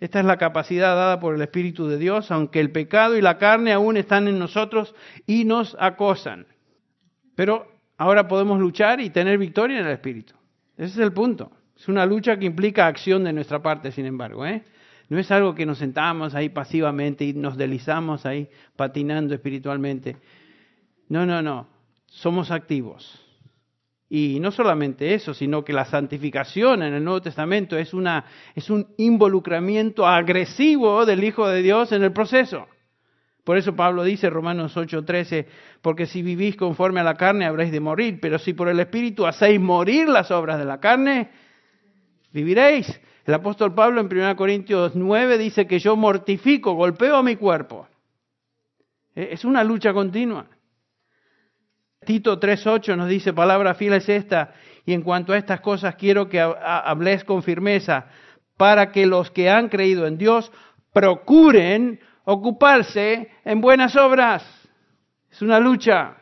Esta 0.00 0.18
es 0.20 0.24
la 0.24 0.38
capacidad 0.38 0.96
dada 0.96 1.20
por 1.20 1.34
el 1.34 1.42
Espíritu 1.42 1.86
de 1.86 1.98
Dios, 1.98 2.30
aunque 2.30 2.58
el 2.58 2.72
pecado 2.72 3.16
y 3.16 3.20
la 3.20 3.38
carne 3.38 3.72
aún 3.72 3.96
están 3.96 4.28
en 4.28 4.38
nosotros 4.38 4.94
y 5.26 5.44
nos 5.44 5.76
acosan. 5.78 6.46
Pero 7.36 7.79
ahora 8.00 8.26
podemos 8.26 8.58
luchar 8.58 8.98
y 9.02 9.10
tener 9.10 9.36
victoria 9.36 9.78
en 9.78 9.84
el 9.84 9.92
Espíritu. 9.92 10.32
Ese 10.78 10.92
es 10.92 10.98
el 10.98 11.12
punto. 11.12 11.52
Es 11.76 11.86
una 11.86 12.06
lucha 12.06 12.38
que 12.38 12.46
implica 12.46 12.86
acción 12.86 13.24
de 13.24 13.32
nuestra 13.34 13.60
parte, 13.60 13.92
sin 13.92 14.06
embargo. 14.06 14.46
¿eh? 14.46 14.62
No 15.10 15.18
es 15.18 15.30
algo 15.30 15.54
que 15.54 15.66
nos 15.66 15.76
sentamos 15.76 16.34
ahí 16.34 16.48
pasivamente 16.48 17.26
y 17.26 17.34
nos 17.34 17.58
deslizamos 17.58 18.24
ahí 18.24 18.48
patinando 18.74 19.34
espiritualmente. 19.34 20.16
No, 21.10 21.26
no, 21.26 21.42
no. 21.42 21.68
Somos 22.06 22.50
activos. 22.50 23.22
Y 24.08 24.40
no 24.40 24.50
solamente 24.50 25.12
eso, 25.12 25.34
sino 25.34 25.62
que 25.62 25.74
la 25.74 25.84
santificación 25.84 26.82
en 26.82 26.94
el 26.94 27.04
Nuevo 27.04 27.20
Testamento 27.20 27.76
es, 27.76 27.92
una, 27.92 28.24
es 28.54 28.70
un 28.70 28.94
involucramiento 28.96 30.06
agresivo 30.06 31.04
del 31.04 31.22
Hijo 31.22 31.46
de 31.46 31.60
Dios 31.60 31.92
en 31.92 32.02
el 32.02 32.12
proceso. 32.12 32.66
Por 33.44 33.56
eso 33.56 33.74
Pablo 33.74 34.04
dice, 34.04 34.28
Romanos 34.30 34.76
8:13, 34.76 35.46
porque 35.80 36.06
si 36.06 36.22
vivís 36.22 36.56
conforme 36.56 37.00
a 37.00 37.04
la 37.04 37.14
carne 37.14 37.46
habréis 37.46 37.72
de 37.72 37.80
morir, 37.80 38.18
pero 38.20 38.38
si 38.38 38.52
por 38.52 38.68
el 38.68 38.80
Espíritu 38.80 39.26
hacéis 39.26 39.60
morir 39.60 40.08
las 40.08 40.30
obras 40.30 40.58
de 40.58 40.64
la 40.64 40.78
carne, 40.78 41.30
viviréis. 42.32 43.00
El 43.24 43.34
apóstol 43.34 43.74
Pablo 43.74 44.00
en 44.00 44.06
1 44.06 44.36
Corintios 44.36 44.94
9 44.94 45.38
dice 45.38 45.66
que 45.66 45.78
yo 45.78 45.96
mortifico, 45.96 46.74
golpeo 46.74 47.16
a 47.16 47.22
mi 47.22 47.36
cuerpo. 47.36 47.86
Es 49.14 49.44
una 49.44 49.64
lucha 49.64 49.92
continua. 49.92 50.46
Tito 52.04 52.40
3.8 52.40 52.96
nos 52.96 53.08
dice, 53.08 53.32
palabra 53.32 53.74
fiel 53.74 53.94
es 53.94 54.08
esta, 54.08 54.54
y 54.86 54.94
en 54.94 55.02
cuanto 55.02 55.32
a 55.32 55.38
estas 55.38 55.60
cosas 55.60 55.96
quiero 55.96 56.28
que 56.28 56.40
habléis 56.40 57.24
con 57.24 57.42
firmeza, 57.42 58.06
para 58.56 58.90
que 58.90 59.06
los 59.06 59.30
que 59.30 59.50
han 59.50 59.68
creído 59.68 60.06
en 60.06 60.16
Dios 60.16 60.50
procuren 60.92 62.00
ocuparse 62.24 63.30
en 63.44 63.60
buenas 63.60 63.96
obras. 63.96 64.44
Es 65.30 65.42
una 65.42 65.60
lucha. 65.60 66.16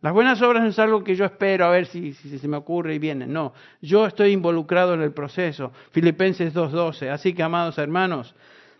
Las 0.00 0.12
buenas 0.12 0.40
obras 0.42 0.62
no 0.62 0.68
es 0.68 0.78
algo 0.78 1.02
que 1.02 1.16
yo 1.16 1.24
espero 1.24 1.64
a 1.64 1.70
ver 1.70 1.86
si, 1.86 2.12
si 2.12 2.38
se 2.38 2.48
me 2.48 2.56
ocurre 2.56 2.94
y 2.94 2.98
viene. 2.98 3.26
No, 3.26 3.54
yo 3.80 4.06
estoy 4.06 4.32
involucrado 4.32 4.94
en 4.94 5.02
el 5.02 5.12
proceso. 5.12 5.72
Filipenses 5.90 6.54
2.12. 6.54 7.10
Así 7.10 7.34
que, 7.34 7.42
amados 7.42 7.78
hermanos, 7.78 8.34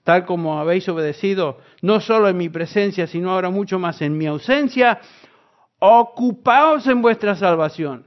tal 0.05 0.25
como 0.25 0.61
habéis 0.61 0.89
obedecido, 0.89 1.59
no 1.83 2.01
solo 2.01 2.29
en 2.29 2.37
mi 2.37 2.49
presencia, 2.49 3.07
sino 3.07 3.33
ahora 3.33 3.51
mucho 3.51 3.79
más 3.79 4.01
en 4.03 4.17
mi 4.17 4.27
ausencia, 4.27 5.01
ocupaos 5.81 6.87
en 6.87 7.03
vuestra 7.03 7.35
salvación 7.35 8.05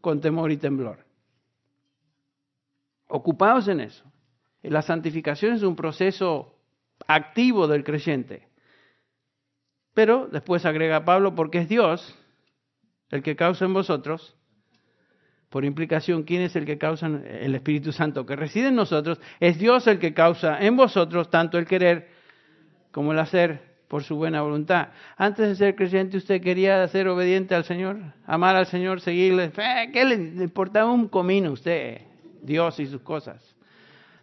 con 0.00 0.20
temor 0.20 0.50
y 0.50 0.56
temblor. 0.56 1.04
Ocupaos 3.08 3.68
en 3.68 3.80
eso. 3.80 4.04
La 4.62 4.82
santificación 4.82 5.54
es 5.54 5.62
un 5.62 5.76
proceso 5.76 6.55
activo 7.06 7.68
del 7.68 7.84
creyente. 7.84 8.48
Pero 9.94 10.28
después 10.30 10.66
agrega 10.66 11.04
Pablo, 11.04 11.34
porque 11.34 11.58
es 11.58 11.68
Dios 11.68 12.16
el 13.10 13.22
que 13.22 13.36
causa 13.36 13.64
en 13.64 13.74
vosotros 13.74 14.36
por 15.48 15.64
implicación, 15.64 16.24
¿quién 16.24 16.42
es 16.42 16.56
el 16.56 16.66
que 16.66 16.76
causa 16.76 17.06
el 17.06 17.54
Espíritu 17.54 17.92
Santo 17.92 18.26
que 18.26 18.36
reside 18.36 18.68
en 18.68 18.74
nosotros? 18.74 19.20
Es 19.40 19.58
Dios 19.58 19.86
el 19.86 19.98
que 19.98 20.12
causa 20.12 20.60
en 20.60 20.76
vosotros 20.76 21.30
tanto 21.30 21.56
el 21.56 21.66
querer 21.66 22.08
como 22.90 23.12
el 23.12 23.18
hacer 23.18 23.76
por 23.88 24.02
su 24.02 24.16
buena 24.16 24.42
voluntad. 24.42 24.88
Antes 25.16 25.48
de 25.48 25.54
ser 25.54 25.76
creyente, 25.76 26.16
¿usted 26.16 26.42
quería 26.42 26.86
ser 26.88 27.08
obediente 27.08 27.54
al 27.54 27.64
Señor? 27.64 27.98
¿Amar 28.26 28.56
al 28.56 28.66
Señor? 28.66 29.00
¿Seguirle? 29.00 29.52
¿Qué 29.92 30.04
le 30.04 30.14
importaba 30.44 30.90
un 30.90 31.08
comino 31.08 31.50
a 31.50 31.52
usted? 31.52 32.02
Dios 32.42 32.78
y 32.80 32.86
sus 32.86 33.00
cosas. 33.00 33.55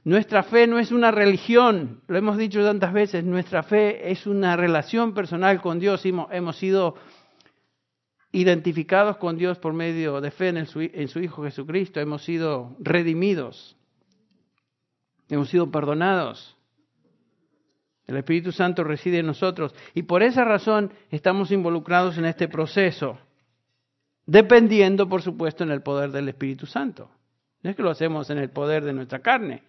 Nuestra 0.05 0.43
fe 0.43 0.67
no 0.67 0.79
es 0.79 0.91
una 0.91 1.11
religión, 1.11 2.01
lo 2.07 2.17
hemos 2.17 2.37
dicho 2.37 2.61
tantas 2.61 2.91
veces, 2.91 3.23
nuestra 3.23 3.63
fe 3.63 4.11
es 4.11 4.27
una 4.27 4.57
relación 4.57 5.13
personal 5.13 5.61
con 5.61 5.79
Dios. 5.79 6.03
Hemos 6.05 6.57
sido 6.57 6.95
identificados 8.33 9.15
con 9.17 9.37
Dios 9.37 9.59
por 9.59 9.71
medio 9.73 10.19
de 10.19 10.31
fe 10.31 10.49
en, 10.49 10.57
en 10.57 11.07
su 11.07 11.19
Hijo 11.19 11.43
Jesucristo, 11.43 12.01
hemos 12.01 12.23
sido 12.23 12.75
redimidos, 12.79 13.77
hemos 15.29 15.49
sido 15.49 15.71
perdonados. 15.71 16.57
El 18.05 18.17
Espíritu 18.17 18.51
Santo 18.51 18.83
reside 18.83 19.19
en 19.19 19.27
nosotros 19.27 19.73
y 19.93 20.03
por 20.03 20.23
esa 20.23 20.43
razón 20.43 20.91
estamos 21.11 21.51
involucrados 21.51 22.17
en 22.17 22.25
este 22.25 22.49
proceso, 22.49 23.17
dependiendo, 24.25 25.07
por 25.07 25.21
supuesto, 25.21 25.63
en 25.63 25.71
el 25.71 25.81
poder 25.81 26.11
del 26.11 26.27
Espíritu 26.27 26.65
Santo. 26.65 27.09
No 27.61 27.69
es 27.69 27.77
que 27.77 27.83
lo 27.83 27.91
hacemos 27.91 28.29
en 28.29 28.39
el 28.39 28.49
poder 28.49 28.83
de 28.83 28.91
nuestra 28.91 29.19
carne, 29.19 29.63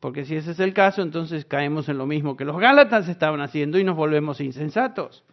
porque 0.00 0.24
si 0.24 0.36
ese 0.36 0.52
es 0.52 0.60
el 0.60 0.72
caso, 0.72 1.02
entonces 1.02 1.44
caemos 1.44 1.88
en 1.88 1.98
lo 1.98 2.06
mismo 2.06 2.36
que 2.36 2.44
los 2.44 2.58
Gálatas 2.58 3.08
estaban 3.08 3.40
haciendo 3.40 3.78
y 3.78 3.84
nos 3.84 3.96
volvemos 3.96 4.40
insensatos. 4.40 5.24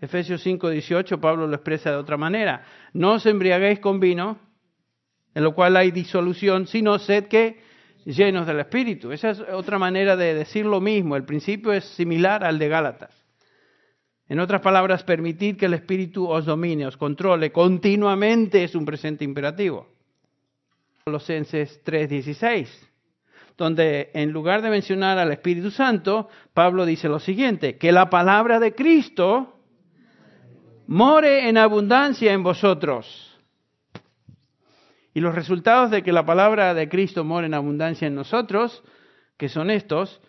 Efesios 0.00 0.42
5, 0.42 0.70
18, 0.70 1.20
Pablo 1.20 1.46
lo 1.46 1.54
expresa 1.54 1.90
de 1.90 1.96
otra 1.96 2.16
manera. 2.16 2.64
No 2.94 3.14
os 3.14 3.26
embriaguéis 3.26 3.80
con 3.80 4.00
vino, 4.00 4.38
en 5.34 5.44
lo 5.44 5.54
cual 5.54 5.76
hay 5.76 5.90
disolución, 5.90 6.66
sino 6.66 6.98
sed 6.98 7.26
que 7.26 7.60
llenos 8.06 8.46
del 8.46 8.60
Espíritu. 8.60 9.12
Esa 9.12 9.30
es 9.30 9.40
otra 9.40 9.78
manera 9.78 10.16
de 10.16 10.32
decir 10.32 10.64
lo 10.64 10.80
mismo. 10.80 11.16
El 11.16 11.24
principio 11.24 11.72
es 11.72 11.84
similar 11.84 12.44
al 12.44 12.58
de 12.58 12.68
Gálatas. 12.68 13.20
En 14.28 14.40
otras 14.40 14.62
palabras, 14.62 15.04
permitid 15.04 15.56
que 15.56 15.66
el 15.66 15.74
Espíritu 15.74 16.26
os 16.26 16.46
domine, 16.46 16.86
os 16.86 16.96
controle 16.96 17.52
continuamente 17.52 18.64
es 18.64 18.74
un 18.74 18.86
presente 18.86 19.24
imperativo. 19.24 19.88
Colosenses 21.04 21.82
3:16, 21.84 22.89
donde 23.56 24.10
en 24.14 24.32
lugar 24.32 24.62
de 24.62 24.70
mencionar 24.70 25.18
al 25.18 25.32
Espíritu 25.32 25.70
Santo, 25.70 26.28
Pablo 26.54 26.86
dice 26.86 27.08
lo 27.08 27.18
siguiente, 27.18 27.78
que 27.78 27.92
la 27.92 28.10
palabra 28.10 28.58
de 28.58 28.74
Cristo 28.74 29.60
more 30.86 31.48
en 31.48 31.56
abundancia 31.56 32.32
en 32.32 32.42
vosotros. 32.42 33.38
Y 35.14 35.20
los 35.20 35.34
resultados 35.34 35.90
de 35.90 36.02
que 36.02 36.12
la 36.12 36.26
palabra 36.26 36.74
de 36.74 36.88
Cristo 36.88 37.24
more 37.24 37.46
en 37.46 37.54
abundancia 37.54 38.06
en 38.08 38.14
nosotros, 38.14 38.82
que 39.36 39.48
son 39.48 39.70
estos, 39.70 40.20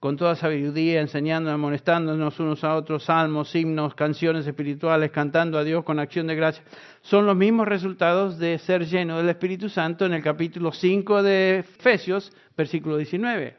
con 0.00 0.16
toda 0.16 0.34
sabiduría, 0.34 1.02
enseñando, 1.02 1.50
amonestándonos 1.50 2.40
unos 2.40 2.64
a 2.64 2.74
otros, 2.74 3.04
salmos, 3.04 3.54
himnos, 3.54 3.94
canciones 3.94 4.46
espirituales, 4.46 5.10
cantando 5.10 5.58
a 5.58 5.62
Dios 5.62 5.84
con 5.84 5.98
acción 5.98 6.26
de 6.26 6.34
gracia, 6.34 6.64
son 7.02 7.26
los 7.26 7.36
mismos 7.36 7.68
resultados 7.68 8.38
de 8.38 8.58
ser 8.58 8.86
lleno 8.86 9.18
del 9.18 9.28
Espíritu 9.28 9.68
Santo 9.68 10.06
en 10.06 10.14
el 10.14 10.22
capítulo 10.22 10.72
5 10.72 11.22
de 11.22 11.58
Efesios, 11.58 12.32
versículo 12.56 12.96
19. 12.96 13.54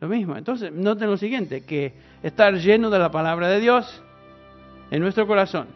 Lo 0.00 0.08
mismo. 0.08 0.34
Entonces, 0.34 0.72
noten 0.72 1.10
lo 1.10 1.18
siguiente, 1.18 1.66
que 1.66 1.92
estar 2.22 2.54
lleno 2.54 2.88
de 2.88 2.98
la 2.98 3.10
palabra 3.10 3.48
de 3.48 3.60
Dios 3.60 4.02
en 4.90 5.02
nuestro 5.02 5.26
corazón, 5.26 5.66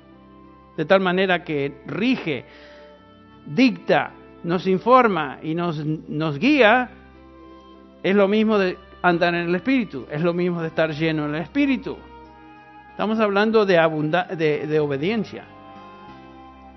de 0.78 0.86
tal 0.86 1.00
manera 1.02 1.44
que 1.44 1.82
rige, 1.84 2.46
dicta, 3.44 4.12
nos 4.44 4.66
informa 4.66 5.40
y 5.42 5.54
nos, 5.54 5.84
nos 5.84 6.38
guía, 6.38 6.90
es 8.02 8.16
lo 8.16 8.28
mismo 8.28 8.56
de 8.56 8.87
andar 9.02 9.34
en 9.34 9.48
el 9.48 9.54
Espíritu, 9.54 10.06
es 10.10 10.22
lo 10.22 10.32
mismo 10.32 10.60
de 10.60 10.68
estar 10.68 10.90
lleno 10.90 11.26
en 11.26 11.34
el 11.34 11.42
Espíritu. 11.42 11.96
Estamos 12.90 13.20
hablando 13.20 13.64
de, 13.64 13.76
de, 14.36 14.66
de 14.66 14.80
obediencia. 14.80 15.44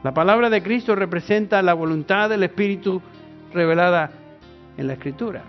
La 0.03 0.13
palabra 0.13 0.49
de 0.49 0.61
Cristo 0.61 0.95
representa 0.95 1.61
la 1.61 1.73
voluntad 1.73 2.29
del 2.29 2.43
Espíritu 2.43 3.01
revelada 3.53 4.11
en 4.77 4.87
la 4.87 4.93
Escritura. 4.93 5.43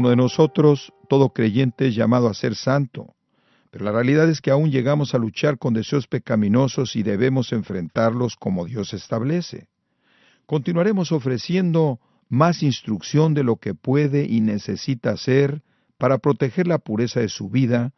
Uno 0.00 0.08
de 0.08 0.16
nosotros, 0.16 0.92
todo 1.10 1.28
creyente, 1.28 1.88
es 1.88 1.94
llamado 1.94 2.28
a 2.28 2.34
ser 2.34 2.54
santo, 2.54 3.14
Pero 3.70 3.84
la 3.84 3.92
realidad 3.92 4.28
es 4.28 4.40
que 4.40 4.50
aún 4.50 4.72
llegamos 4.72 5.14
a 5.14 5.18
luchar 5.18 5.58
con 5.58 5.74
deseos 5.74 6.08
pecaminosos 6.08 6.96
y 6.96 7.04
debemos 7.04 7.52
enfrentarlos 7.52 8.34
como 8.34 8.64
Dios 8.64 8.94
establece. 8.94 9.68
Continuaremos 10.46 11.12
ofreciendo 11.12 12.00
más 12.28 12.62
instrucción 12.62 13.34
de 13.34 13.44
lo 13.44 13.56
que 13.56 13.74
puede 13.74 14.24
y 14.24 14.40
necesita 14.40 15.10
hacer 15.10 15.62
para 15.98 16.18
proteger 16.18 16.66
la 16.66 16.78
pureza 16.78 17.20
de 17.20 17.28
su 17.28 17.50
vida, 17.50 17.92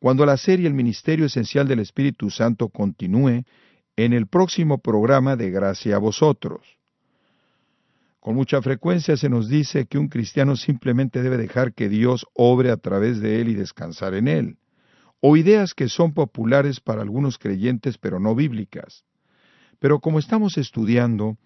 cuando 0.00 0.26
la 0.26 0.36
serie 0.36 0.66
El 0.66 0.74
Ministerio 0.74 1.26
Esencial 1.26 1.68
del 1.68 1.80
Espíritu 1.80 2.30
Santo 2.30 2.70
continúe 2.70 3.44
en 3.96 4.12
el 4.14 4.26
próximo 4.26 4.78
programa 4.78 5.36
de 5.36 5.50
Gracia 5.50 5.96
a 5.96 5.98
vosotros. 5.98 6.78
Con 8.24 8.36
mucha 8.36 8.62
frecuencia 8.62 9.18
se 9.18 9.28
nos 9.28 9.50
dice 9.50 9.84
que 9.84 9.98
un 9.98 10.08
cristiano 10.08 10.56
simplemente 10.56 11.22
debe 11.22 11.36
dejar 11.36 11.74
que 11.74 11.90
Dios 11.90 12.24
obre 12.32 12.70
a 12.70 12.78
través 12.78 13.20
de 13.20 13.42
él 13.42 13.50
y 13.50 13.54
descansar 13.54 14.14
en 14.14 14.28
él, 14.28 14.56
o 15.20 15.36
ideas 15.36 15.74
que 15.74 15.90
son 15.90 16.14
populares 16.14 16.80
para 16.80 17.02
algunos 17.02 17.36
creyentes 17.36 17.98
pero 17.98 18.20
no 18.20 18.34
bíblicas. 18.34 19.04
Pero 19.78 20.00
como 20.00 20.18
estamos 20.18 20.56
estudiando, 20.56 21.36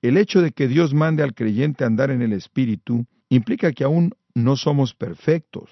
el 0.00 0.16
hecho 0.16 0.40
de 0.40 0.52
que 0.52 0.68
Dios 0.68 0.94
mande 0.94 1.24
al 1.24 1.34
creyente 1.34 1.82
a 1.82 1.88
andar 1.88 2.12
en 2.12 2.22
el 2.22 2.32
Espíritu 2.32 3.04
implica 3.28 3.72
que 3.72 3.82
aún 3.82 4.12
no 4.32 4.54
somos 4.54 4.94
perfectos, 4.94 5.68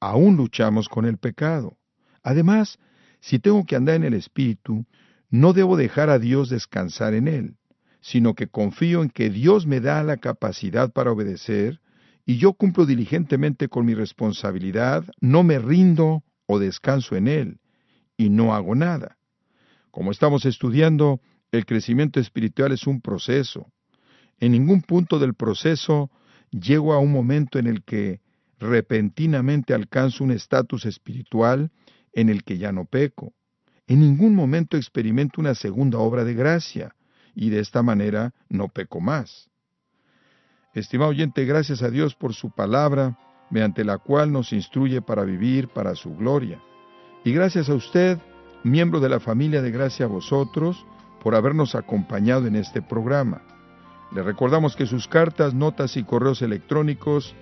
aún 0.00 0.38
luchamos 0.38 0.88
con 0.88 1.04
el 1.04 1.18
pecado. 1.18 1.76
Además, 2.22 2.78
si 3.20 3.40
tengo 3.40 3.62
que 3.66 3.76
andar 3.76 3.96
en 3.96 4.04
el 4.04 4.14
Espíritu, 4.14 4.86
no 5.28 5.52
debo 5.52 5.76
dejar 5.76 6.08
a 6.08 6.18
Dios 6.18 6.48
descansar 6.48 7.12
en 7.12 7.28
él, 7.28 7.57
sino 8.00 8.34
que 8.34 8.48
confío 8.48 9.02
en 9.02 9.10
que 9.10 9.30
Dios 9.30 9.66
me 9.66 9.80
da 9.80 10.02
la 10.02 10.16
capacidad 10.16 10.92
para 10.92 11.12
obedecer, 11.12 11.80
y 12.24 12.36
yo 12.36 12.52
cumplo 12.52 12.84
diligentemente 12.86 13.68
con 13.68 13.86
mi 13.86 13.94
responsabilidad, 13.94 15.04
no 15.20 15.42
me 15.42 15.58
rindo 15.58 16.22
o 16.46 16.58
descanso 16.58 17.16
en 17.16 17.28
él, 17.28 17.60
y 18.16 18.30
no 18.30 18.54
hago 18.54 18.74
nada. 18.74 19.16
Como 19.90 20.10
estamos 20.10 20.44
estudiando, 20.44 21.20
el 21.50 21.64
crecimiento 21.64 22.20
espiritual 22.20 22.72
es 22.72 22.86
un 22.86 23.00
proceso. 23.00 23.72
En 24.38 24.52
ningún 24.52 24.82
punto 24.82 25.18
del 25.18 25.34
proceso 25.34 26.10
llego 26.50 26.92
a 26.92 26.98
un 26.98 27.12
momento 27.12 27.58
en 27.58 27.66
el 27.66 27.82
que 27.82 28.20
repentinamente 28.58 29.74
alcanzo 29.74 30.24
un 30.24 30.32
estatus 30.32 30.84
espiritual 30.86 31.70
en 32.12 32.28
el 32.28 32.44
que 32.44 32.58
ya 32.58 32.72
no 32.72 32.84
peco. 32.84 33.32
En 33.86 34.00
ningún 34.00 34.34
momento 34.34 34.76
experimento 34.76 35.40
una 35.40 35.54
segunda 35.54 35.98
obra 35.98 36.24
de 36.24 36.34
gracia, 36.34 36.94
y 37.38 37.50
de 37.50 37.60
esta 37.60 37.84
manera 37.84 38.32
no 38.48 38.66
peco 38.66 39.00
más. 39.00 39.48
Estimado 40.74 41.10
oyente, 41.10 41.44
gracias 41.44 41.82
a 41.84 41.88
Dios 41.88 42.16
por 42.16 42.34
su 42.34 42.50
palabra, 42.50 43.16
mediante 43.48 43.84
la 43.84 43.98
cual 43.98 44.32
nos 44.32 44.52
instruye 44.52 45.00
para 45.02 45.22
vivir 45.22 45.68
para 45.68 45.94
su 45.94 46.16
gloria. 46.16 46.60
Y 47.24 47.32
gracias 47.32 47.68
a 47.68 47.74
usted, 47.74 48.18
miembro 48.64 48.98
de 48.98 49.08
la 49.08 49.20
familia 49.20 49.62
de 49.62 49.70
gracia 49.70 50.06
a 50.06 50.08
vosotros, 50.08 50.84
por 51.22 51.36
habernos 51.36 51.76
acompañado 51.76 52.48
en 52.48 52.56
este 52.56 52.82
programa. 52.82 53.40
Le 54.10 54.24
recordamos 54.24 54.74
que 54.74 54.86
sus 54.86 55.06
cartas, 55.06 55.54
notas 55.54 55.96
y 55.96 56.02
correos 56.02 56.42
electrónicos 56.42 57.36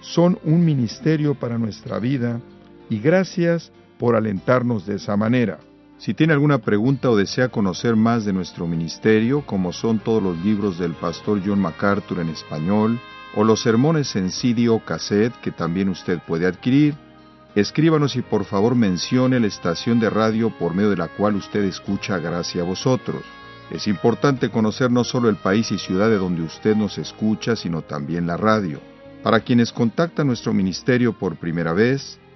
son 0.00 0.38
un 0.44 0.64
ministerio 0.64 1.34
para 1.34 1.58
nuestra 1.58 1.98
vida 1.98 2.40
y 2.88 3.00
gracias 3.00 3.72
por 3.98 4.14
alentarnos 4.14 4.86
de 4.86 4.94
esa 4.94 5.16
manera. 5.16 5.58
Si 6.00 6.14
tiene 6.14 6.32
alguna 6.32 6.56
pregunta 6.56 7.10
o 7.10 7.16
desea 7.16 7.50
conocer 7.50 7.94
más 7.94 8.24
de 8.24 8.32
nuestro 8.32 8.66
ministerio, 8.66 9.44
como 9.44 9.70
son 9.70 9.98
todos 9.98 10.22
los 10.22 10.38
libros 10.42 10.78
del 10.78 10.94
pastor 10.94 11.42
John 11.44 11.60
MacArthur 11.60 12.20
en 12.20 12.30
español, 12.30 12.98
o 13.36 13.44
los 13.44 13.60
sermones 13.60 14.16
en 14.16 14.30
CD 14.30 14.70
o 14.70 14.82
cassette 14.82 15.34
que 15.42 15.50
también 15.50 15.90
usted 15.90 16.18
puede 16.26 16.46
adquirir, 16.46 16.94
escríbanos 17.54 18.16
y 18.16 18.22
por 18.22 18.46
favor 18.46 18.74
mencione 18.74 19.40
la 19.40 19.46
estación 19.46 20.00
de 20.00 20.08
radio 20.08 20.48
por 20.58 20.74
medio 20.74 20.88
de 20.88 20.96
la 20.96 21.08
cual 21.08 21.36
usted 21.36 21.64
escucha 21.64 22.18
Gracias 22.18 22.64
a 22.64 22.66
vosotros. 22.66 23.22
Es 23.70 23.86
importante 23.86 24.48
conocer 24.48 24.90
no 24.90 25.04
solo 25.04 25.28
el 25.28 25.36
país 25.36 25.70
y 25.70 25.76
ciudad 25.76 26.08
de 26.08 26.16
donde 26.16 26.40
usted 26.40 26.76
nos 26.76 26.96
escucha, 26.96 27.56
sino 27.56 27.82
también 27.82 28.26
la 28.26 28.38
radio. 28.38 28.80
Para 29.22 29.40
quienes 29.40 29.70
contactan 29.70 30.28
nuestro 30.28 30.54
ministerio 30.54 31.12
por 31.12 31.36
primera 31.36 31.74
vez, 31.74 32.18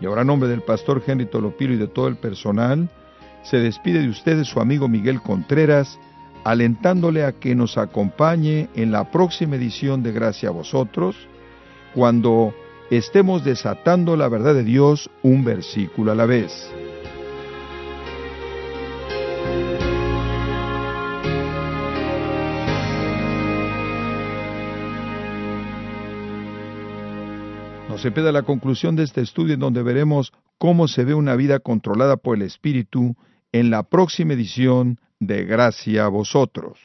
Y 0.00 0.06
ahora, 0.06 0.22
a 0.22 0.24
nombre 0.24 0.48
del 0.48 0.62
pastor 0.62 1.02
Henry 1.06 1.26
Tolopiro 1.26 1.74
y 1.74 1.76
de 1.76 1.86
todo 1.86 2.08
el 2.08 2.16
personal, 2.16 2.88
se 3.42 3.58
despide 3.58 4.00
de 4.00 4.08
ustedes 4.08 4.48
su 4.48 4.60
amigo 4.60 4.88
Miguel 4.88 5.20
Contreras, 5.20 5.98
alentándole 6.44 7.24
a 7.24 7.32
que 7.32 7.54
nos 7.54 7.76
acompañe 7.76 8.68
en 8.74 8.92
la 8.92 9.10
próxima 9.10 9.56
edición 9.56 10.02
de 10.02 10.12
Gracia 10.12 10.48
a 10.48 10.52
vosotros, 10.52 11.16
cuando 11.94 12.54
estemos 12.90 13.44
desatando 13.44 14.16
la 14.16 14.28
verdad 14.28 14.54
de 14.54 14.64
Dios 14.64 15.10
un 15.22 15.44
versículo 15.44 16.12
a 16.12 16.14
la 16.14 16.26
vez. 16.26 16.70
Se 27.98 28.12
pida 28.12 28.32
la 28.32 28.42
conclusión 28.42 28.96
de 28.96 29.02
este 29.02 29.20
estudio 29.20 29.54
en 29.54 29.60
donde 29.60 29.82
veremos 29.82 30.32
cómo 30.58 30.88
se 30.88 31.04
ve 31.04 31.14
una 31.14 31.36
vida 31.36 31.58
controlada 31.58 32.16
por 32.16 32.36
el 32.36 32.42
Espíritu 32.42 33.16
en 33.52 33.70
la 33.70 33.82
próxima 33.82 34.34
edición 34.34 34.98
de 35.18 35.44
Gracia 35.44 36.04
a 36.04 36.08
vosotros. 36.08 36.78